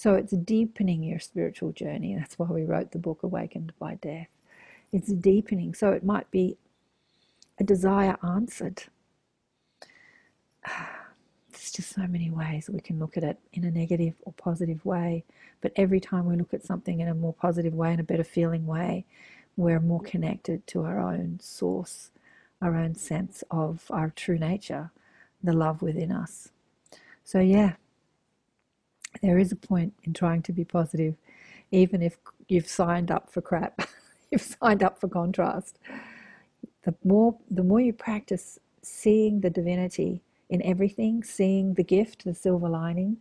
So 0.02 0.16
it's 0.16 0.32
deepening 0.32 1.04
your 1.04 1.20
spiritual 1.20 1.74
journey. 1.74 2.16
That's 2.16 2.40
why 2.40 2.48
we 2.48 2.64
wrote 2.64 2.90
the 2.90 2.98
book 2.98 3.22
Awakened 3.22 3.72
by 3.78 4.00
Death. 4.02 4.30
It's 4.92 5.14
deepening. 5.14 5.76
So 5.76 5.92
it 5.92 6.04
might 6.04 6.32
be 6.32 6.58
a 7.60 7.64
desire 7.64 8.18
answered. 8.24 8.86
There's 11.52 11.72
just 11.72 11.94
so 11.94 12.08
many 12.08 12.32
ways 12.32 12.68
we 12.68 12.80
can 12.80 12.98
look 12.98 13.16
at 13.16 13.24
it 13.24 13.38
in 13.54 13.64
a 13.64 13.70
negative 13.70 14.16
or 14.24 14.34
positive 14.34 14.84
way. 14.84 15.24
But 15.62 15.72
every 15.76 16.00
time 16.00 16.26
we 16.26 16.36
look 16.36 16.56
at 16.56 16.66
something 16.66 17.00
in 17.00 17.08
a 17.08 17.14
more 17.14 17.34
positive 17.34 17.76
way, 17.76 17.94
in 17.94 18.00
a 18.00 18.04
better 18.04 18.24
feeling 18.24 18.66
way, 18.66 19.06
we're 19.56 19.80
more 19.80 20.02
connected 20.02 20.66
to 20.66 20.82
our 20.82 21.00
own 21.00 21.38
source, 21.44 22.10
our 22.60 22.76
own 22.76 22.96
sense 22.96 23.44
of 23.52 23.84
our 23.92 24.10
true 24.16 24.40
nature, 24.40 24.90
the 25.44 25.54
love 25.54 25.84
within 25.84 26.12
us. 26.12 26.50
So, 27.24 27.40
yeah, 27.40 27.74
there 29.22 29.38
is 29.38 29.52
a 29.52 29.56
point 29.56 29.94
in 30.04 30.14
trying 30.14 30.42
to 30.44 30.54
be 30.54 30.64
positive, 30.64 31.16
even 31.72 32.02
if 32.02 32.18
you've 32.48 32.68
signed 32.68 33.12
up 33.12 33.32
for 33.32 33.42
crap, 33.42 33.82
you've 34.32 34.42
signed 34.42 34.84
up 34.84 35.00
for 35.00 35.08
contrast. 35.08 35.78
The 36.84 36.96
more, 37.04 37.38
the 37.50 37.64
more 37.64 37.80
you 37.80 37.94
practice 37.94 38.60
seeing 38.82 39.42
the 39.42 39.50
divinity 39.50 40.24
in 40.50 40.62
everything, 40.64 41.24
seeing 41.24 41.74
the 41.74 41.84
gift, 41.84 42.26
the 42.26 42.34
silver 42.34 42.70
lining, 42.70 43.18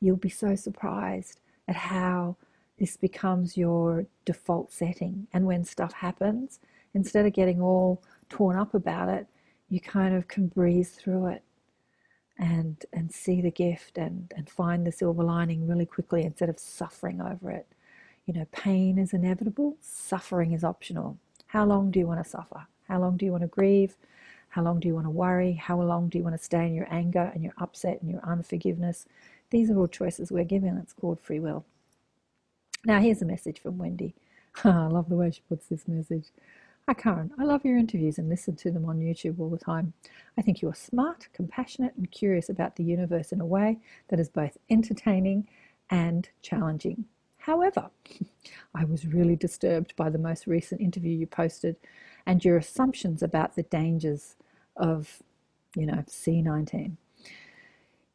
you'll 0.00 0.16
be 0.16 0.28
so 0.28 0.54
surprised 0.54 1.40
at 1.68 1.76
how 1.76 2.36
this 2.78 2.96
becomes 2.96 3.56
your 3.56 4.06
default 4.24 4.72
setting. 4.72 5.26
And 5.32 5.46
when 5.46 5.64
stuff 5.64 5.92
happens, 5.92 6.60
instead 6.94 7.26
of 7.26 7.32
getting 7.32 7.60
all 7.60 8.02
torn 8.28 8.56
up 8.56 8.74
about 8.74 9.08
it, 9.08 9.26
you 9.68 9.80
kind 9.80 10.14
of 10.14 10.28
can 10.28 10.48
breeze 10.48 10.90
through 10.90 11.26
it 11.26 11.42
and 12.38 12.84
and 12.92 13.12
see 13.12 13.40
the 13.40 13.50
gift 13.50 13.96
and 13.98 14.32
and 14.36 14.48
find 14.50 14.86
the 14.86 14.92
silver 14.92 15.22
lining 15.22 15.66
really 15.66 15.86
quickly 15.86 16.24
instead 16.24 16.48
of 16.48 16.58
suffering 16.58 17.20
over 17.20 17.50
it. 17.50 17.66
You 18.26 18.34
know 18.34 18.46
pain 18.52 18.98
is 18.98 19.12
inevitable 19.12 19.76
suffering 19.80 20.52
is 20.52 20.64
optional. 20.64 21.18
How 21.46 21.64
long 21.64 21.90
do 21.90 21.98
you 21.98 22.06
want 22.06 22.22
to 22.22 22.28
suffer? 22.28 22.66
How 22.88 22.98
long 23.00 23.16
do 23.16 23.24
you 23.24 23.32
want 23.32 23.42
to 23.42 23.48
grieve? 23.48 23.96
How 24.48 24.62
long 24.62 24.80
do 24.80 24.88
you 24.88 24.94
want 24.94 25.06
to 25.06 25.10
worry? 25.10 25.52
How 25.54 25.80
long 25.80 26.08
do 26.08 26.18
you 26.18 26.24
want 26.24 26.36
to 26.36 26.42
stay 26.42 26.66
in 26.66 26.74
your 26.74 26.86
anger 26.90 27.30
and 27.34 27.42
your 27.42 27.54
upset 27.58 28.00
and 28.00 28.10
your 28.10 28.20
unforgiveness? 28.22 29.06
These 29.50 29.70
are 29.70 29.78
all 29.78 29.88
choices 29.88 30.30
we're 30.32 30.44
given 30.44 30.76
it's 30.78 30.92
called 30.92 31.20
free 31.20 31.40
will. 31.40 31.64
Now 32.84 33.00
here's 33.00 33.22
a 33.22 33.26
message 33.26 33.60
from 33.60 33.78
wendy. 33.78 34.14
I 34.64 34.86
love 34.86 35.08
the 35.08 35.16
way 35.16 35.30
she 35.30 35.42
puts 35.48 35.66
this 35.66 35.88
message 35.88 36.26
Hi, 36.86 36.92
Karen. 36.92 37.30
I 37.38 37.44
love 37.44 37.64
your 37.64 37.78
interviews 37.78 38.18
and 38.18 38.28
listen 38.28 38.56
to 38.56 38.70
them 38.70 38.84
on 38.84 39.00
YouTube 39.00 39.40
all 39.40 39.48
the 39.48 39.56
time. 39.56 39.94
I 40.36 40.42
think 40.42 40.60
you 40.60 40.68
are 40.68 40.74
smart, 40.74 41.28
compassionate, 41.32 41.94
and 41.96 42.10
curious 42.10 42.50
about 42.50 42.76
the 42.76 42.84
universe 42.84 43.32
in 43.32 43.40
a 43.40 43.46
way 43.46 43.78
that 44.08 44.20
is 44.20 44.28
both 44.28 44.58
entertaining 44.68 45.48
and 45.88 46.28
challenging. 46.42 47.06
However, 47.38 47.88
I 48.74 48.84
was 48.84 49.06
really 49.06 49.34
disturbed 49.34 49.96
by 49.96 50.10
the 50.10 50.18
most 50.18 50.46
recent 50.46 50.82
interview 50.82 51.16
you 51.16 51.26
posted 51.26 51.76
and 52.26 52.44
your 52.44 52.58
assumptions 52.58 53.22
about 53.22 53.56
the 53.56 53.62
dangers 53.62 54.36
of, 54.76 55.22
you 55.74 55.86
know, 55.86 56.04
C19. 56.06 56.98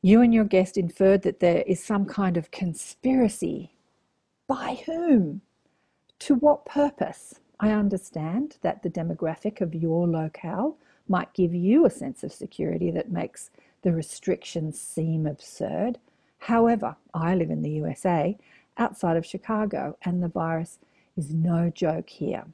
You 0.03 0.21
and 0.21 0.31
your 0.31 0.45
guest 0.45 0.77
inferred 0.77 1.23
that 1.23 1.39
there 1.39 1.63
is 1.65 1.83
some 1.83 2.05
kind 2.05 2.37
of 2.37 2.51
conspiracy. 2.51 3.73
By 4.47 4.83
whom? 4.85 5.41
To 6.19 6.35
what 6.35 6.67
purpose? 6.67 7.39
I 7.59 7.71
understand 7.71 8.57
that 8.61 8.83
the 8.83 8.89
demographic 8.89 9.59
of 9.59 9.75
your 9.75 10.07
locale 10.07 10.77
might 11.07 11.33
give 11.33 11.53
you 11.53 11.85
a 11.85 11.89
sense 11.89 12.23
of 12.23 12.31
security 12.31 12.91
that 12.91 13.11
makes 13.11 13.49
the 13.81 13.91
restrictions 13.91 14.79
seem 14.79 15.25
absurd. 15.25 15.97
However, 16.39 16.95
I 17.13 17.35
live 17.35 17.49
in 17.49 17.61
the 17.61 17.71
USA, 17.71 18.37
outside 18.77 19.17
of 19.17 19.25
Chicago, 19.25 19.97
and 20.03 20.23
the 20.23 20.29
virus 20.29 20.79
is 21.17 21.33
no 21.33 21.69
joke 21.69 22.09
here. 22.09 22.45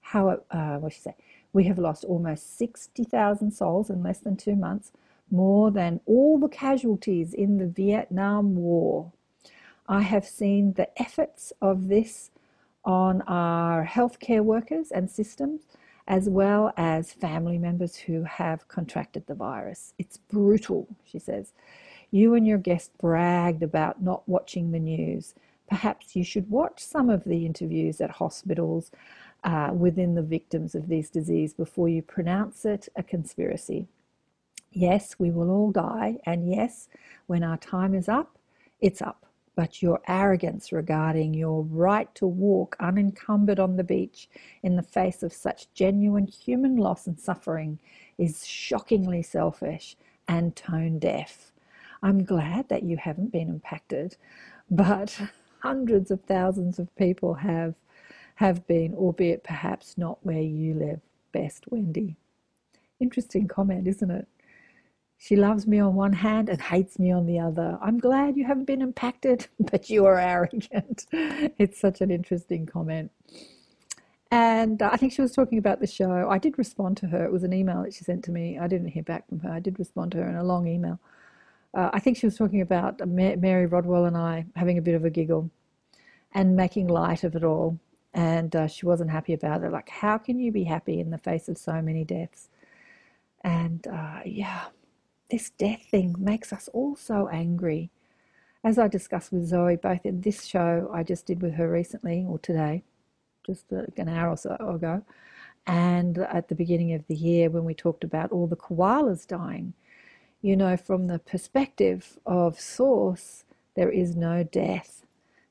How, 0.00 0.42
uh, 0.50 0.76
what 0.78 0.92
should 0.92 1.08
I 1.08 1.10
say? 1.10 1.16
We 1.52 1.64
have 1.64 1.78
lost 1.78 2.04
almost 2.04 2.56
60,000 2.56 3.50
souls 3.50 3.90
in 3.90 4.02
less 4.02 4.18
than 4.18 4.36
two 4.36 4.56
months, 4.56 4.92
more 5.30 5.70
than 5.70 6.00
all 6.06 6.38
the 6.38 6.48
casualties 6.48 7.34
in 7.34 7.58
the 7.58 7.66
Vietnam 7.66 8.54
War. 8.54 9.12
I 9.88 10.02
have 10.02 10.24
seen 10.24 10.74
the 10.74 10.88
efforts 11.00 11.52
of 11.60 11.88
this 11.88 12.30
on 12.84 13.22
our 13.22 13.86
healthcare 13.86 14.42
workers 14.42 14.90
and 14.90 15.10
systems, 15.10 15.62
as 16.08 16.28
well 16.28 16.72
as 16.76 17.12
family 17.12 17.58
members 17.58 17.96
who 17.96 18.24
have 18.24 18.66
contracted 18.68 19.26
the 19.26 19.34
virus. 19.34 19.94
It's 19.98 20.16
brutal, 20.16 20.88
she 21.04 21.18
says. 21.18 21.52
You 22.10 22.34
and 22.34 22.46
your 22.46 22.58
guest 22.58 22.90
bragged 22.98 23.62
about 23.62 24.02
not 24.02 24.28
watching 24.28 24.72
the 24.72 24.80
news. 24.80 25.34
Perhaps 25.68 26.16
you 26.16 26.24
should 26.24 26.50
watch 26.50 26.80
some 26.80 27.08
of 27.08 27.24
the 27.24 27.46
interviews 27.46 28.00
at 28.00 28.10
hospitals 28.10 28.90
uh, 29.44 29.70
within 29.72 30.14
the 30.14 30.22
victims 30.22 30.74
of 30.74 30.88
this 30.88 31.08
disease 31.08 31.54
before 31.54 31.88
you 31.88 32.02
pronounce 32.02 32.64
it 32.64 32.88
a 32.96 33.02
conspiracy. 33.02 33.86
Yes, 34.70 35.16
we 35.18 35.30
will 35.30 35.50
all 35.50 35.70
die, 35.70 36.18
and 36.24 36.50
yes, 36.50 36.88
when 37.26 37.42
our 37.42 37.56
time 37.56 37.94
is 37.94 38.08
up, 38.08 38.38
it's 38.80 39.02
up 39.02 39.26
but 39.54 39.82
your 39.82 40.00
arrogance 40.08 40.72
regarding 40.72 41.34
your 41.34 41.62
right 41.64 42.12
to 42.14 42.26
walk 42.26 42.76
unencumbered 42.80 43.60
on 43.60 43.76
the 43.76 43.84
beach 43.84 44.28
in 44.62 44.76
the 44.76 44.82
face 44.82 45.22
of 45.22 45.32
such 45.32 45.72
genuine 45.74 46.26
human 46.26 46.76
loss 46.76 47.06
and 47.06 47.18
suffering 47.18 47.78
is 48.18 48.46
shockingly 48.46 49.22
selfish 49.22 49.96
and 50.28 50.56
tone 50.56 50.98
deaf. 50.98 51.52
I'm 52.02 52.24
glad 52.24 52.68
that 52.68 52.82
you 52.82 52.96
haven't 52.96 53.32
been 53.32 53.48
impacted, 53.48 54.16
but 54.70 55.20
hundreds 55.60 56.10
of 56.10 56.22
thousands 56.22 56.78
of 56.78 56.94
people 56.96 57.34
have 57.34 57.74
have 58.36 58.66
been, 58.66 58.94
albeit 58.94 59.44
perhaps 59.44 59.96
not 59.98 60.18
where 60.24 60.40
you 60.40 60.74
live 60.74 61.00
best, 61.32 61.64
Wendy. 61.70 62.16
Interesting 62.98 63.46
comment, 63.46 63.86
isn't 63.86 64.10
it? 64.10 64.26
She 65.22 65.36
loves 65.36 65.68
me 65.68 65.78
on 65.78 65.94
one 65.94 66.14
hand 66.14 66.48
and 66.48 66.60
hates 66.60 66.98
me 66.98 67.12
on 67.12 67.26
the 67.26 67.38
other. 67.38 67.78
I'm 67.80 68.00
glad 68.00 68.36
you 68.36 68.44
haven't 68.44 68.64
been 68.64 68.82
impacted, 68.82 69.46
but 69.70 69.88
you 69.88 70.04
are 70.04 70.18
arrogant. 70.18 71.06
it's 71.12 71.78
such 71.78 72.00
an 72.00 72.10
interesting 72.10 72.66
comment. 72.66 73.12
And 74.32 74.82
I 74.82 74.96
think 74.96 75.12
she 75.12 75.22
was 75.22 75.30
talking 75.30 75.58
about 75.58 75.78
the 75.78 75.86
show. 75.86 76.28
I 76.28 76.38
did 76.38 76.58
respond 76.58 76.96
to 76.96 77.06
her. 77.06 77.24
It 77.24 77.30
was 77.30 77.44
an 77.44 77.52
email 77.52 77.84
that 77.84 77.94
she 77.94 78.02
sent 78.02 78.24
to 78.24 78.32
me. 78.32 78.58
I 78.58 78.66
didn't 78.66 78.88
hear 78.88 79.04
back 79.04 79.28
from 79.28 79.38
her. 79.40 79.52
I 79.52 79.60
did 79.60 79.78
respond 79.78 80.10
to 80.10 80.18
her 80.18 80.28
in 80.28 80.34
a 80.34 80.42
long 80.42 80.66
email. 80.66 80.98
Uh, 81.72 81.90
I 81.92 82.00
think 82.00 82.16
she 82.16 82.26
was 82.26 82.36
talking 82.36 82.60
about 82.60 83.06
Mary 83.06 83.66
Rodwell 83.66 84.06
and 84.06 84.16
I 84.16 84.46
having 84.56 84.76
a 84.76 84.82
bit 84.82 84.96
of 84.96 85.04
a 85.04 85.10
giggle 85.10 85.52
and 86.32 86.56
making 86.56 86.88
light 86.88 87.22
of 87.22 87.36
it 87.36 87.44
all. 87.44 87.78
And 88.12 88.56
uh, 88.56 88.66
she 88.66 88.86
wasn't 88.86 89.12
happy 89.12 89.34
about 89.34 89.62
it. 89.62 89.70
Like, 89.70 89.88
how 89.88 90.18
can 90.18 90.40
you 90.40 90.50
be 90.50 90.64
happy 90.64 90.98
in 90.98 91.10
the 91.10 91.18
face 91.18 91.48
of 91.48 91.58
so 91.58 91.80
many 91.80 92.02
deaths? 92.02 92.48
And 93.44 93.86
uh, 93.86 94.22
yeah, 94.24 94.64
this 95.32 95.50
death 95.50 95.82
thing 95.90 96.14
makes 96.18 96.52
us 96.52 96.68
all 96.74 96.94
so 96.94 97.26
angry. 97.28 97.90
As 98.62 98.78
I 98.78 98.86
discussed 98.86 99.32
with 99.32 99.46
Zoe, 99.46 99.76
both 99.76 100.04
in 100.04 100.20
this 100.20 100.44
show 100.44 100.90
I 100.92 101.02
just 101.02 101.24
did 101.26 101.40
with 101.40 101.54
her 101.54 101.68
recently, 101.70 102.24
or 102.28 102.38
today, 102.38 102.84
just 103.44 103.72
uh, 103.72 103.84
an 103.96 104.10
hour 104.10 104.28
or 104.28 104.36
so 104.36 104.54
ago, 104.60 105.02
and 105.66 106.18
at 106.18 106.48
the 106.48 106.54
beginning 106.54 106.92
of 106.92 107.06
the 107.06 107.14
year 107.14 107.48
when 107.48 107.64
we 107.64 107.72
talked 107.72 108.04
about 108.04 108.30
all 108.30 108.46
the 108.46 108.56
koalas 108.56 109.26
dying. 109.26 109.72
You 110.42 110.54
know, 110.54 110.76
from 110.76 111.06
the 111.06 111.18
perspective 111.18 112.18
of 112.26 112.60
Source, 112.60 113.44
there 113.74 113.90
is 113.90 114.14
no 114.14 114.44
death. 114.44 115.06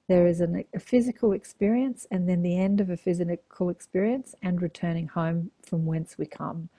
There 0.07 0.27
is 0.27 0.41
an, 0.41 0.63
a 0.75 0.79
physical 0.79 1.31
experience 1.31 2.05
and 2.11 2.29
then 2.29 2.43
the 2.43 2.59
end 2.59 2.81
of 2.81 2.89
a 2.91 2.97
physical 2.97 3.69
experience 3.69 4.35
and 4.43 4.61
returning 4.61 5.07
home 5.07 5.49
from 5.63 5.85
whence 5.85 6.17
we 6.19 6.27
come. 6.27 6.69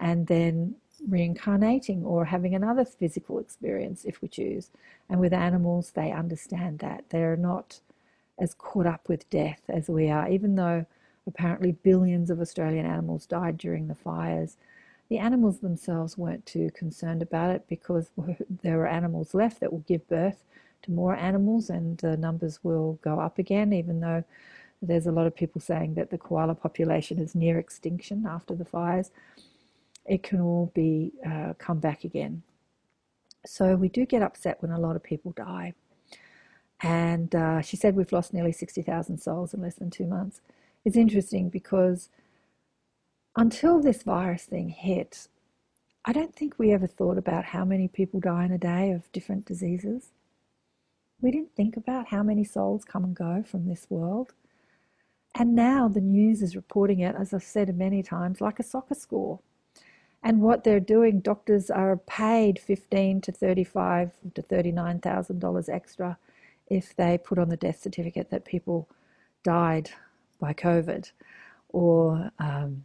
And 0.00 0.26
then 0.26 0.76
reincarnating 1.08 2.04
or 2.04 2.26
having 2.26 2.54
another 2.54 2.84
physical 2.84 3.38
experience 3.38 4.04
if 4.04 4.20
we 4.22 4.28
choose. 4.28 4.70
And 5.08 5.20
with 5.20 5.32
animals, 5.32 5.92
they 5.92 6.12
understand 6.12 6.78
that. 6.80 7.04
They're 7.10 7.36
not 7.36 7.80
as 8.38 8.54
caught 8.54 8.86
up 8.86 9.08
with 9.08 9.28
death 9.30 9.60
as 9.68 9.88
we 9.88 10.10
are, 10.10 10.28
even 10.28 10.54
though 10.54 10.86
apparently 11.26 11.72
billions 11.72 12.30
of 12.30 12.40
Australian 12.40 12.86
animals 12.86 13.26
died 13.26 13.58
during 13.58 13.88
the 13.88 13.94
fires. 13.94 14.56
The 15.08 15.18
animals 15.18 15.58
themselves 15.58 16.16
weren't 16.16 16.46
too 16.46 16.70
concerned 16.74 17.22
about 17.22 17.50
it 17.50 17.64
because 17.68 18.10
there 18.62 18.80
are 18.80 18.86
animals 18.86 19.34
left 19.34 19.60
that 19.60 19.72
will 19.72 19.80
give 19.80 20.08
birth 20.08 20.42
to 20.82 20.92
more 20.92 21.14
animals 21.14 21.68
and 21.68 21.98
the 21.98 22.16
numbers 22.16 22.60
will 22.62 22.98
go 23.02 23.20
up 23.20 23.38
again, 23.38 23.72
even 23.72 24.00
though 24.00 24.24
there's 24.82 25.06
a 25.06 25.12
lot 25.12 25.26
of 25.26 25.36
people 25.36 25.60
saying 25.60 25.94
that 25.94 26.10
the 26.10 26.16
koala 26.16 26.54
population 26.54 27.18
is 27.18 27.34
near 27.34 27.58
extinction 27.58 28.24
after 28.26 28.54
the 28.54 28.64
fires 28.64 29.10
it 30.10 30.24
can 30.24 30.40
all 30.40 30.72
be 30.74 31.12
uh, 31.24 31.52
come 31.58 31.78
back 31.78 32.02
again. 32.02 32.42
So 33.46 33.76
we 33.76 33.88
do 33.88 34.04
get 34.04 34.22
upset 34.22 34.60
when 34.60 34.72
a 34.72 34.80
lot 34.80 34.96
of 34.96 35.04
people 35.04 35.30
die. 35.30 35.72
And 36.82 37.32
uh, 37.32 37.60
she 37.62 37.76
said 37.76 37.94
we've 37.94 38.10
lost 38.10 38.34
nearly 38.34 38.50
60,000 38.50 39.18
souls 39.18 39.54
in 39.54 39.62
less 39.62 39.76
than 39.76 39.88
two 39.88 40.06
months. 40.06 40.40
It's 40.84 40.96
interesting 40.96 41.48
because 41.48 42.08
until 43.36 43.80
this 43.80 44.02
virus 44.02 44.44
thing 44.46 44.70
hit, 44.70 45.28
I 46.04 46.12
don't 46.12 46.34
think 46.34 46.58
we 46.58 46.72
ever 46.72 46.88
thought 46.88 47.16
about 47.16 47.44
how 47.44 47.64
many 47.64 47.86
people 47.86 48.18
die 48.18 48.44
in 48.46 48.50
a 48.50 48.58
day 48.58 48.90
of 48.90 49.12
different 49.12 49.44
diseases. 49.44 50.10
We 51.20 51.30
didn't 51.30 51.54
think 51.54 51.76
about 51.76 52.08
how 52.08 52.24
many 52.24 52.42
souls 52.42 52.84
come 52.84 53.04
and 53.04 53.14
go 53.14 53.44
from 53.46 53.68
this 53.68 53.86
world. 53.88 54.32
And 55.36 55.54
now 55.54 55.86
the 55.86 56.00
news 56.00 56.42
is 56.42 56.56
reporting 56.56 56.98
it, 56.98 57.14
as 57.14 57.32
I've 57.32 57.44
said 57.44 57.76
many 57.76 58.02
times, 58.02 58.40
like 58.40 58.58
a 58.58 58.64
soccer 58.64 58.94
score. 58.94 59.38
And 60.22 60.42
what 60.42 60.64
they're 60.64 60.80
doing, 60.80 61.20
doctors 61.20 61.70
are 61.70 61.96
paid 61.96 62.58
fifteen 62.58 63.20
to 63.22 63.32
thirty-five 63.32 64.10
to 64.34 64.42
thirty-nine 64.42 65.00
thousand 65.00 65.38
dollars 65.38 65.68
extra 65.68 66.18
if 66.68 66.94
they 66.94 67.18
put 67.18 67.38
on 67.38 67.48
the 67.48 67.56
death 67.56 67.80
certificate 67.80 68.30
that 68.30 68.44
people 68.44 68.88
died 69.42 69.90
by 70.38 70.52
COVID, 70.52 71.10
or 71.70 72.30
um, 72.38 72.84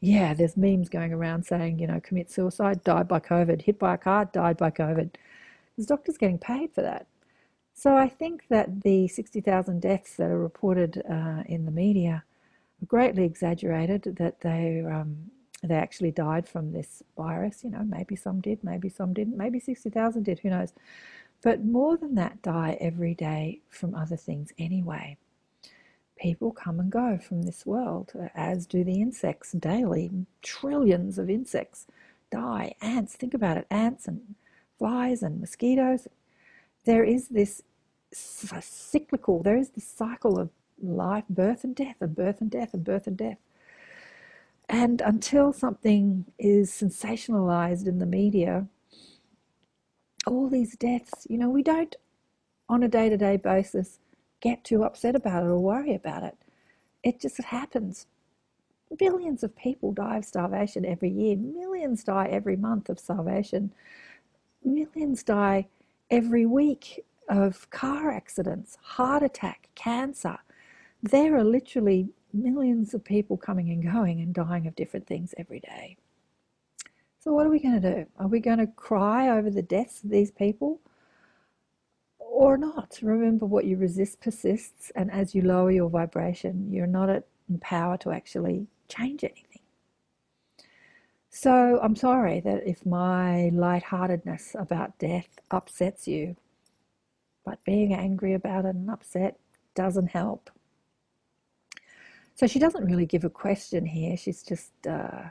yeah, 0.00 0.34
there's 0.34 0.56
memes 0.56 0.88
going 0.88 1.12
around 1.12 1.44
saying 1.44 1.78
you 1.78 1.86
know 1.86 2.00
commit 2.00 2.30
suicide, 2.30 2.82
died 2.84 3.08
by 3.08 3.20
COVID, 3.20 3.62
hit 3.62 3.78
by 3.78 3.94
a 3.94 3.98
car, 3.98 4.24
died 4.24 4.56
by 4.56 4.70
COVID. 4.70 5.14
There's 5.76 5.86
doctors 5.86 6.18
getting 6.18 6.38
paid 6.38 6.72
for 6.74 6.82
that. 6.82 7.06
So 7.78 7.94
I 7.94 8.08
think 8.08 8.48
that 8.48 8.80
the 8.80 9.06
60,000 9.06 9.82
deaths 9.82 10.16
that 10.16 10.30
are 10.30 10.38
reported 10.38 11.02
uh, 11.08 11.42
in 11.44 11.66
the 11.66 11.70
media 11.70 12.24
are 12.82 12.86
greatly 12.86 13.24
exaggerated, 13.24 14.16
that 14.16 14.40
they, 14.40 14.82
um, 14.90 15.30
they 15.66 15.74
actually 15.74 16.12
died 16.12 16.48
from 16.48 16.72
this 16.72 17.02
virus. 17.16 17.64
You 17.64 17.70
know, 17.70 17.84
maybe 17.84 18.16
some 18.16 18.40
did, 18.40 18.62
maybe 18.64 18.88
some 18.88 19.12
didn't, 19.12 19.36
maybe 19.36 19.60
60,000 19.60 20.22
did, 20.22 20.38
who 20.38 20.50
knows. 20.50 20.72
But 21.42 21.64
more 21.64 21.96
than 21.96 22.14
that 22.14 22.42
die 22.42 22.76
every 22.80 23.14
day 23.14 23.60
from 23.68 23.94
other 23.94 24.16
things 24.16 24.52
anyway. 24.58 25.16
People 26.18 26.50
come 26.50 26.80
and 26.80 26.90
go 26.90 27.18
from 27.18 27.42
this 27.42 27.66
world, 27.66 28.12
as 28.34 28.66
do 28.66 28.82
the 28.82 29.02
insects 29.02 29.52
daily. 29.52 30.10
Trillions 30.42 31.18
of 31.18 31.28
insects 31.28 31.86
die. 32.30 32.74
Ants, 32.80 33.16
think 33.16 33.34
about 33.34 33.58
it 33.58 33.66
ants 33.70 34.08
and 34.08 34.34
flies 34.78 35.22
and 35.22 35.40
mosquitoes, 35.40 36.08
there 36.84 37.04
is 37.04 37.28
this 37.28 37.62
cyclical, 38.12 39.42
there 39.42 39.56
is 39.56 39.70
this 39.70 39.86
cycle 39.86 40.38
of 40.38 40.50
life, 40.82 41.24
birth 41.28 41.64
and 41.64 41.74
death, 41.74 41.96
and 42.00 42.14
birth 42.14 42.40
and 42.40 42.50
death, 42.50 42.72
and 42.74 42.84
birth 42.84 43.06
and 43.06 43.16
death. 43.16 43.38
And 44.68 45.00
until 45.00 45.52
something 45.52 46.26
is 46.38 46.70
sensationalized 46.70 47.86
in 47.86 47.98
the 47.98 48.06
media, 48.06 48.66
all 50.26 50.48
these 50.48 50.76
deaths, 50.76 51.26
you 51.30 51.38
know, 51.38 51.48
we 51.48 51.62
don't 51.62 51.94
on 52.68 52.82
a 52.82 52.88
day 52.88 53.08
to 53.08 53.16
day 53.16 53.36
basis 53.36 54.00
get 54.40 54.64
too 54.64 54.82
upset 54.82 55.14
about 55.14 55.44
it 55.44 55.46
or 55.46 55.58
worry 55.58 55.94
about 55.94 56.22
it. 56.22 56.36
It 57.02 57.20
just 57.20 57.42
happens. 57.42 58.06
Billions 58.98 59.42
of 59.42 59.56
people 59.56 59.92
die 59.92 60.18
of 60.18 60.24
starvation 60.24 60.84
every 60.84 61.10
year, 61.10 61.36
millions 61.36 62.04
die 62.04 62.28
every 62.30 62.56
month 62.56 62.88
of 62.88 62.98
starvation, 62.98 63.72
millions 64.64 65.22
die 65.22 65.68
every 66.10 66.46
week 66.46 67.04
of 67.28 67.68
car 67.70 68.10
accidents, 68.12 68.78
heart 68.82 69.22
attack, 69.22 69.68
cancer. 69.74 70.38
There 71.02 71.36
are 71.36 71.44
literally 71.44 72.10
millions 72.42 72.94
of 72.94 73.04
people 73.04 73.36
coming 73.36 73.70
and 73.70 73.82
going 73.82 74.20
and 74.20 74.34
dying 74.34 74.66
of 74.66 74.76
different 74.76 75.06
things 75.06 75.34
every 75.38 75.60
day. 75.60 75.96
So, 77.18 77.32
what 77.32 77.46
are 77.46 77.50
we 77.50 77.58
going 77.58 77.80
to 77.80 77.94
do? 77.94 78.06
Are 78.18 78.28
we 78.28 78.40
going 78.40 78.58
to 78.58 78.68
cry 78.68 79.28
over 79.28 79.50
the 79.50 79.62
deaths 79.62 80.04
of 80.04 80.10
these 80.10 80.30
people 80.30 80.80
or 82.18 82.56
not? 82.56 82.98
Remember, 83.02 83.46
what 83.46 83.64
you 83.64 83.76
resist 83.76 84.20
persists, 84.20 84.92
and 84.94 85.10
as 85.10 85.34
you 85.34 85.42
lower 85.42 85.70
your 85.70 85.90
vibration, 85.90 86.70
you're 86.70 86.86
not 86.86 87.08
in 87.08 87.58
power 87.60 87.96
to 87.98 88.12
actually 88.12 88.68
change 88.88 89.24
anything. 89.24 89.62
So, 91.30 91.80
I'm 91.82 91.96
sorry 91.96 92.40
that 92.40 92.66
if 92.66 92.86
my 92.86 93.50
lightheartedness 93.52 94.54
about 94.58 94.98
death 94.98 95.40
upsets 95.50 96.06
you, 96.06 96.36
but 97.44 97.64
being 97.64 97.92
angry 97.92 98.34
about 98.34 98.64
it 98.64 98.74
and 98.74 98.90
upset 98.90 99.38
doesn't 99.74 100.08
help. 100.08 100.50
So 102.36 102.46
she 102.46 102.58
doesn't 102.58 102.84
really 102.84 103.06
give 103.06 103.24
a 103.24 103.30
question 103.30 103.86
here. 103.86 104.14
She's 104.16 104.42
just 104.42 104.72
uh, 104.86 105.30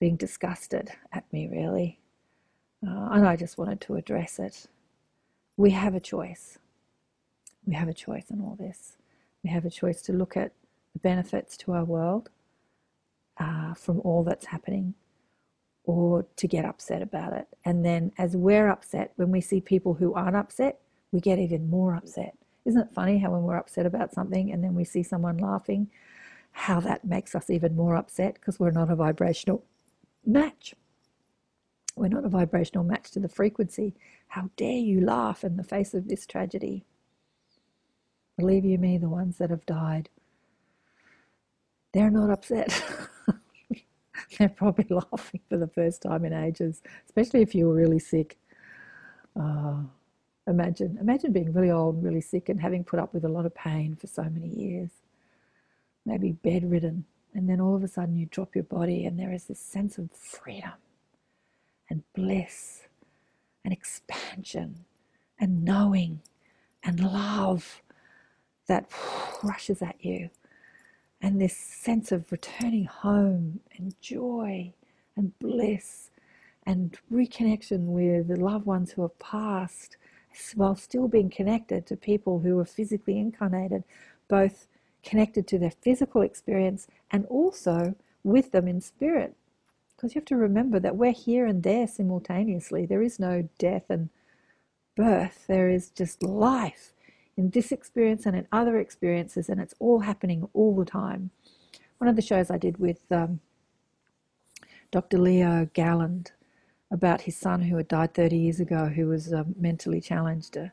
being 0.00 0.16
disgusted 0.16 0.90
at 1.12 1.32
me, 1.32 1.48
really. 1.48 2.00
Uh, 2.84 3.10
and 3.12 3.26
I 3.26 3.36
just 3.36 3.56
wanted 3.56 3.80
to 3.82 3.94
address 3.94 4.40
it. 4.40 4.66
We 5.56 5.70
have 5.70 5.94
a 5.94 6.00
choice. 6.00 6.58
We 7.66 7.74
have 7.74 7.88
a 7.88 7.94
choice 7.94 8.30
in 8.30 8.40
all 8.40 8.56
this. 8.58 8.96
We 9.44 9.50
have 9.50 9.64
a 9.64 9.70
choice 9.70 10.02
to 10.02 10.12
look 10.12 10.36
at 10.36 10.52
the 10.92 10.98
benefits 10.98 11.56
to 11.58 11.72
our 11.72 11.84
world 11.84 12.30
uh, 13.38 13.74
from 13.74 14.00
all 14.00 14.24
that's 14.24 14.46
happening 14.46 14.94
or 15.84 16.26
to 16.36 16.48
get 16.48 16.64
upset 16.64 17.00
about 17.00 17.32
it. 17.32 17.46
And 17.64 17.84
then, 17.84 18.12
as 18.18 18.36
we're 18.36 18.68
upset, 18.68 19.12
when 19.16 19.30
we 19.30 19.40
see 19.40 19.60
people 19.60 19.94
who 19.94 20.14
aren't 20.14 20.36
upset, 20.36 20.80
we 21.12 21.20
get 21.20 21.38
even 21.38 21.70
more 21.70 21.94
upset. 21.94 22.37
Isn't 22.68 22.82
it 22.82 22.92
funny 22.92 23.16
how 23.16 23.30
when 23.30 23.44
we're 23.44 23.56
upset 23.56 23.86
about 23.86 24.12
something 24.12 24.52
and 24.52 24.62
then 24.62 24.74
we 24.74 24.84
see 24.84 25.02
someone 25.02 25.38
laughing, 25.38 25.90
how 26.52 26.80
that 26.80 27.02
makes 27.02 27.34
us 27.34 27.48
even 27.48 27.74
more 27.74 27.96
upset 27.96 28.34
because 28.34 28.60
we're 28.60 28.70
not 28.70 28.90
a 28.90 28.94
vibrational 28.94 29.64
match. 30.26 30.74
We're 31.96 32.08
not 32.08 32.26
a 32.26 32.28
vibrational 32.28 32.84
match 32.84 33.10
to 33.12 33.20
the 33.20 33.28
frequency. 33.28 33.94
How 34.28 34.50
dare 34.58 34.76
you 34.76 35.00
laugh 35.00 35.44
in 35.44 35.56
the 35.56 35.64
face 35.64 35.94
of 35.94 36.08
this 36.08 36.26
tragedy? 36.26 36.84
Believe 38.36 38.66
you 38.66 38.76
me, 38.76 38.98
the 38.98 39.08
ones 39.08 39.38
that 39.38 39.48
have 39.48 39.64
died, 39.64 40.10
they're 41.94 42.10
not 42.10 42.28
upset. 42.28 42.84
they're 44.38 44.50
probably 44.50 44.84
laughing 45.10 45.40
for 45.48 45.56
the 45.56 45.68
first 45.68 46.02
time 46.02 46.26
in 46.26 46.34
ages, 46.34 46.82
especially 47.06 47.40
if 47.40 47.54
you 47.54 47.66
were 47.66 47.74
really 47.74 47.98
sick. 47.98 48.36
Uh, 49.34 49.84
Imagine, 50.48 50.96
imagine 50.98 51.32
being 51.32 51.52
really 51.52 51.70
old 51.70 51.96
and 51.96 52.04
really 52.04 52.22
sick 52.22 52.48
and 52.48 52.58
having 52.60 52.82
put 52.82 52.98
up 52.98 53.12
with 53.12 53.24
a 53.24 53.28
lot 53.28 53.44
of 53.44 53.54
pain 53.54 53.94
for 53.94 54.06
so 54.06 54.22
many 54.22 54.48
years, 54.48 54.90
maybe 56.06 56.32
bedridden, 56.32 57.04
and 57.34 57.48
then 57.50 57.60
all 57.60 57.76
of 57.76 57.84
a 57.84 57.88
sudden 57.88 58.16
you 58.16 58.26
drop 58.26 58.54
your 58.54 58.64
body 58.64 59.04
and 59.04 59.18
there 59.18 59.32
is 59.32 59.44
this 59.44 59.60
sense 59.60 59.98
of 59.98 60.10
freedom 60.10 60.72
and 61.90 62.02
bliss 62.14 62.84
and 63.62 63.72
expansion 63.74 64.86
and 65.38 65.62
knowing 65.64 66.20
and 66.82 66.98
love 67.00 67.82
that 68.68 68.90
rushes 69.42 69.82
at 69.82 70.02
you. 70.02 70.30
And 71.20 71.40
this 71.40 71.56
sense 71.56 72.10
of 72.10 72.32
returning 72.32 72.86
home 72.86 73.60
and 73.76 73.94
joy 74.00 74.72
and 75.14 75.38
bliss 75.38 76.10
and 76.64 76.96
reconnection 77.12 77.86
with 77.86 78.28
the 78.28 78.36
loved 78.36 78.64
ones 78.64 78.92
who 78.92 79.02
have 79.02 79.18
passed 79.18 79.97
while 80.54 80.76
still 80.76 81.08
being 81.08 81.30
connected 81.30 81.86
to 81.86 81.96
people 81.96 82.40
who 82.40 82.58
are 82.58 82.64
physically 82.64 83.18
incarnated, 83.18 83.84
both 84.28 84.66
connected 85.02 85.46
to 85.48 85.58
their 85.58 85.70
physical 85.70 86.22
experience 86.22 86.86
and 87.10 87.26
also 87.26 87.94
with 88.24 88.52
them 88.52 88.68
in 88.68 88.80
spirit. 88.80 89.34
Because 89.96 90.14
you 90.14 90.20
have 90.20 90.26
to 90.26 90.36
remember 90.36 90.78
that 90.80 90.96
we're 90.96 91.12
here 91.12 91.46
and 91.46 91.62
there 91.62 91.86
simultaneously. 91.86 92.86
There 92.86 93.02
is 93.02 93.18
no 93.18 93.48
death 93.58 93.84
and 93.88 94.10
birth, 94.96 95.46
there 95.46 95.68
is 95.68 95.90
just 95.90 96.22
life 96.22 96.92
in 97.36 97.50
this 97.50 97.70
experience 97.70 98.26
and 98.26 98.36
in 98.36 98.46
other 98.50 98.78
experiences, 98.78 99.48
and 99.48 99.60
it's 99.60 99.74
all 99.78 100.00
happening 100.00 100.48
all 100.52 100.74
the 100.74 100.84
time. 100.84 101.30
One 101.98 102.08
of 102.08 102.16
the 102.16 102.22
shows 102.22 102.50
I 102.50 102.58
did 102.58 102.78
with 102.78 103.00
um, 103.10 103.40
Dr. 104.90 105.18
Leo 105.18 105.68
Galland 105.72 106.32
about 106.90 107.20
his 107.20 107.36
son 107.36 107.60
who 107.60 107.76
had 107.76 107.88
died 107.88 108.14
30 108.14 108.36
years 108.36 108.60
ago, 108.60 108.86
who 108.86 109.08
was 109.08 109.32
um, 109.32 109.54
mentally 109.58 110.00
challenged. 110.00 110.56
Uh, 110.56 110.66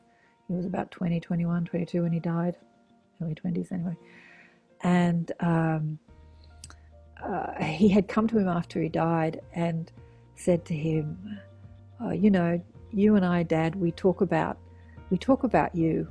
he 0.48 0.54
was 0.54 0.66
about 0.66 0.92
20, 0.92 1.20
21, 1.20 1.66
22 1.66 2.04
when 2.04 2.14
he 2.14 2.20
died, 2.20 2.56
early 3.22 3.36
20s 3.36 3.72
anyway. 3.72 3.98
And 4.82 5.32
um, 5.40 6.00
uh, 7.24 7.64
he 7.64 7.90
had 7.90 8.08
come 8.08 8.28
to 8.28 8.38
him 8.38 8.48
after 8.48 8.82
he 8.82 8.90
died 8.90 9.42
and 9.54 9.92
said 10.36 10.66
to 10.66 10.76
him, 10.76 11.40
oh, 12.00 12.12
"You 12.12 12.30
know, 12.30 12.62
you 12.92 13.16
and 13.16 13.26
I, 13.26 13.44
Dad, 13.44 13.76
we 13.76 13.92
talk 13.92 14.22
about 14.22 14.58
we 15.10 15.18
talk 15.18 15.44
about 15.44 15.76
you 15.76 16.08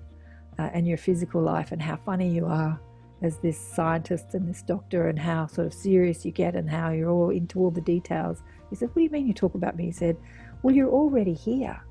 uh, 0.59 0.71
and 0.73 0.87
your 0.87 0.97
physical 0.97 1.43
life 1.43 1.73
and 1.73 1.81
how 1.81 1.97
funny 1.97 2.29
you 2.29 2.47
are." 2.47 2.81
As 3.25 3.39
this 3.39 3.59
scientist 3.59 4.35
and 4.35 4.47
this 4.47 4.61
doctor 4.61 5.09
and 5.09 5.19
how 5.19 5.47
sort 5.47 5.67
of 5.67 5.73
serious 5.73 6.27
you 6.27 6.31
get 6.31 6.55
and 6.55 6.69
how 6.69 6.91
you're 6.91 7.11
all 7.11 7.31
into 7.31 7.59
all 7.59 7.71
the 7.71 7.81
details. 7.81 8.43
He 8.69 8.77
said, 8.77 8.89
What 8.89 8.97
do 8.97 9.03
you 9.03 9.11
mean 9.11 9.27
you 9.27 9.33
talk 9.33 9.55
about 9.55 9.77
me? 9.77 9.87
He 9.87 9.93
said, 9.93 10.19
Well, 10.63 10.75
you're 10.75 10.91
already 10.91 11.33
here. 11.33 11.83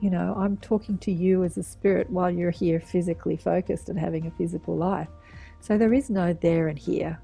You 0.00 0.10
know, 0.10 0.34
I'm 0.36 0.56
talking 0.56 0.98
to 0.98 1.12
you 1.12 1.44
as 1.44 1.56
a 1.56 1.62
spirit 1.62 2.10
while 2.10 2.30
you're 2.30 2.50
here 2.50 2.80
physically 2.80 3.36
focused 3.36 3.88
and 3.88 3.96
having 3.96 4.26
a 4.26 4.32
physical 4.32 4.76
life. 4.76 5.06
So 5.60 5.78
there 5.78 5.94
is 5.94 6.10
no 6.10 6.32
there 6.32 6.66
and 6.66 6.76
here. 6.76 7.20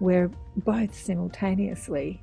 We're 0.00 0.30
both 0.56 0.98
simultaneously. 0.98 2.22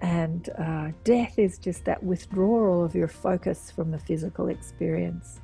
And 0.00 0.50
uh, 0.58 0.88
death 1.04 1.38
is 1.38 1.58
just 1.58 1.84
that 1.84 2.02
withdrawal 2.02 2.84
of 2.84 2.96
your 2.96 3.06
focus 3.06 3.70
from 3.70 3.92
the 3.92 4.00
physical 4.00 4.48
experience 4.48 5.40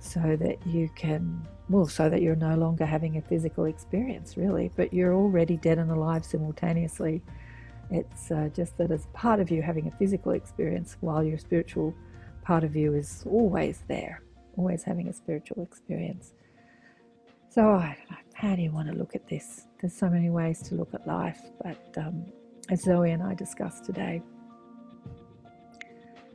so 0.00 0.36
that 0.36 0.64
you 0.66 0.88
can, 0.94 1.46
well, 1.68 1.86
so 1.86 2.08
that 2.08 2.22
you're 2.22 2.36
no 2.36 2.54
longer 2.54 2.86
having 2.86 3.16
a 3.16 3.22
physical 3.22 3.64
experience, 3.64 4.36
really, 4.36 4.70
but 4.76 4.92
you're 4.92 5.14
already 5.14 5.56
dead 5.56 5.78
and 5.78 5.90
alive 5.90 6.24
simultaneously. 6.24 7.22
It's 7.90 8.30
uh, 8.30 8.50
just 8.54 8.76
that 8.78 8.90
as 8.90 9.06
part 9.12 9.40
of 9.40 9.50
you 9.50 9.62
having 9.62 9.88
a 9.88 9.90
physical 9.92 10.32
experience, 10.32 10.96
while 11.00 11.22
your 11.24 11.38
spiritual 11.38 11.94
part 12.42 12.64
of 12.64 12.76
you 12.76 12.94
is 12.94 13.24
always 13.26 13.82
there, 13.88 14.22
always 14.56 14.82
having 14.82 15.08
a 15.08 15.12
spiritual 15.12 15.62
experience. 15.62 16.32
So, 17.50 17.62
I 17.72 17.96
don't 17.98 18.10
know, 18.10 18.16
how 18.34 18.54
do 18.54 18.62
you 18.62 18.70
want 18.70 18.88
to 18.88 18.94
look 18.94 19.14
at 19.14 19.26
this? 19.28 19.66
There's 19.80 19.94
so 19.94 20.08
many 20.08 20.30
ways 20.30 20.60
to 20.68 20.74
look 20.74 20.94
at 20.94 21.06
life, 21.06 21.40
but 21.62 21.82
um, 21.96 22.26
as 22.68 22.82
Zoe 22.82 23.10
and 23.10 23.22
I 23.22 23.34
discussed 23.34 23.84
today, 23.84 24.22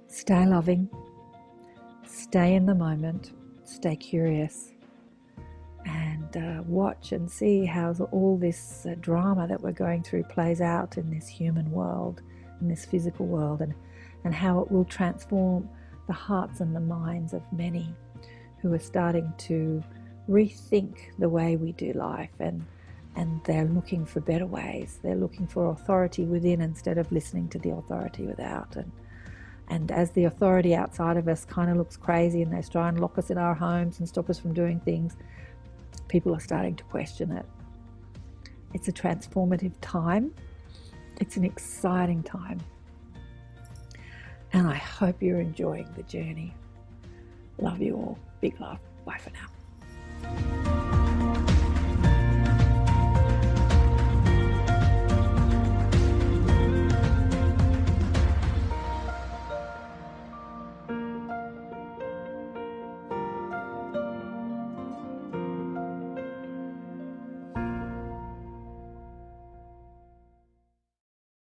stay 0.08 0.46
loving, 0.46 0.90
stay 2.08 2.56
in 2.56 2.66
the 2.66 2.76
moment, 2.76 3.32
stay 3.74 3.96
curious 3.96 4.72
and 5.86 6.38
uh, 6.38 6.64
watch 6.64 7.12
and 7.12 7.30
see 7.30 7.66
how 7.66 7.94
all 8.12 8.38
this 8.38 8.86
uh, 8.90 8.96
drama 9.02 9.48
that 9.48 9.62
we're 9.62 9.72
going 9.72 10.04
through 10.04 10.24
plays 10.24 10.62
out 10.62 10.98
in 10.98 11.10
this 11.10 11.28
human 11.28 11.70
world, 11.72 12.22
in 12.62 12.70
this 12.70 12.86
physical 12.86 13.26
world, 13.26 13.62
and, 13.62 13.74
and 14.24 14.34
how 14.34 14.60
it 14.60 14.72
will 14.72 14.86
transform 14.86 15.68
the 16.08 16.14
hearts 16.14 16.60
and 16.60 16.76
the 16.76 16.80
minds 16.80 17.34
of 17.34 17.42
many 17.52 17.94
who 18.62 18.74
are 18.74 18.80
starting 18.80 19.32
to 19.38 19.84
rethink 20.30 20.98
the 21.20 21.28
way 21.28 21.58
we 21.58 21.74
do 21.74 21.92
life 21.94 22.32
and 22.40 22.66
and 23.16 23.44
they're 23.44 23.66
looking 23.66 24.06
for 24.06 24.22
better 24.22 24.48
ways. 24.48 25.00
They're 25.04 25.16
looking 25.16 25.46
for 25.46 25.70
authority 25.70 26.26
within 26.26 26.62
instead 26.62 26.98
of 26.98 27.12
listening 27.12 27.48
to 27.50 27.60
the 27.60 27.70
authority 27.70 28.26
without. 28.26 28.76
And 28.76 28.92
and 29.70 29.92
as 29.92 30.12
the 30.12 30.26
authority 30.26 30.76
outside 30.76 31.18
of 31.18 31.28
us 31.28 31.46
kind 31.46 31.70
of 31.70 31.78
looks 31.78 31.98
crazy 31.98 32.42
and 32.42 32.52
they 32.52 32.62
try 32.62 32.90
and 32.90 33.00
lock 33.00 33.18
us 33.18 33.30
in 33.30 33.38
our 33.38 33.54
homes 33.54 34.00
and 34.00 34.08
stop 34.08 34.30
us 34.30 34.40
from 34.40 34.54
doing 34.54 34.80
things, 34.82 35.16
people 36.08 36.36
are 36.36 36.40
starting 36.40 36.76
to 36.76 36.84
question 36.86 37.32
it. 37.32 37.46
It's 38.74 38.88
a 38.88 38.92
transformative 38.92 39.74
time. 39.82 40.34
It's 41.20 41.38
an 41.38 41.44
exciting 41.44 42.24
time. 42.24 42.60
And 44.52 44.68
I 44.68 44.76
hope 44.76 45.22
you're 45.22 45.40
enjoying 45.40 45.88
the 45.96 46.04
journey. 46.04 46.54
Love 47.60 47.82
you 47.82 47.96
all. 47.96 48.20
Big 48.42 48.60
love. 48.60 48.80
Bye 49.06 49.18
for 49.18 49.32
now. 49.32 50.90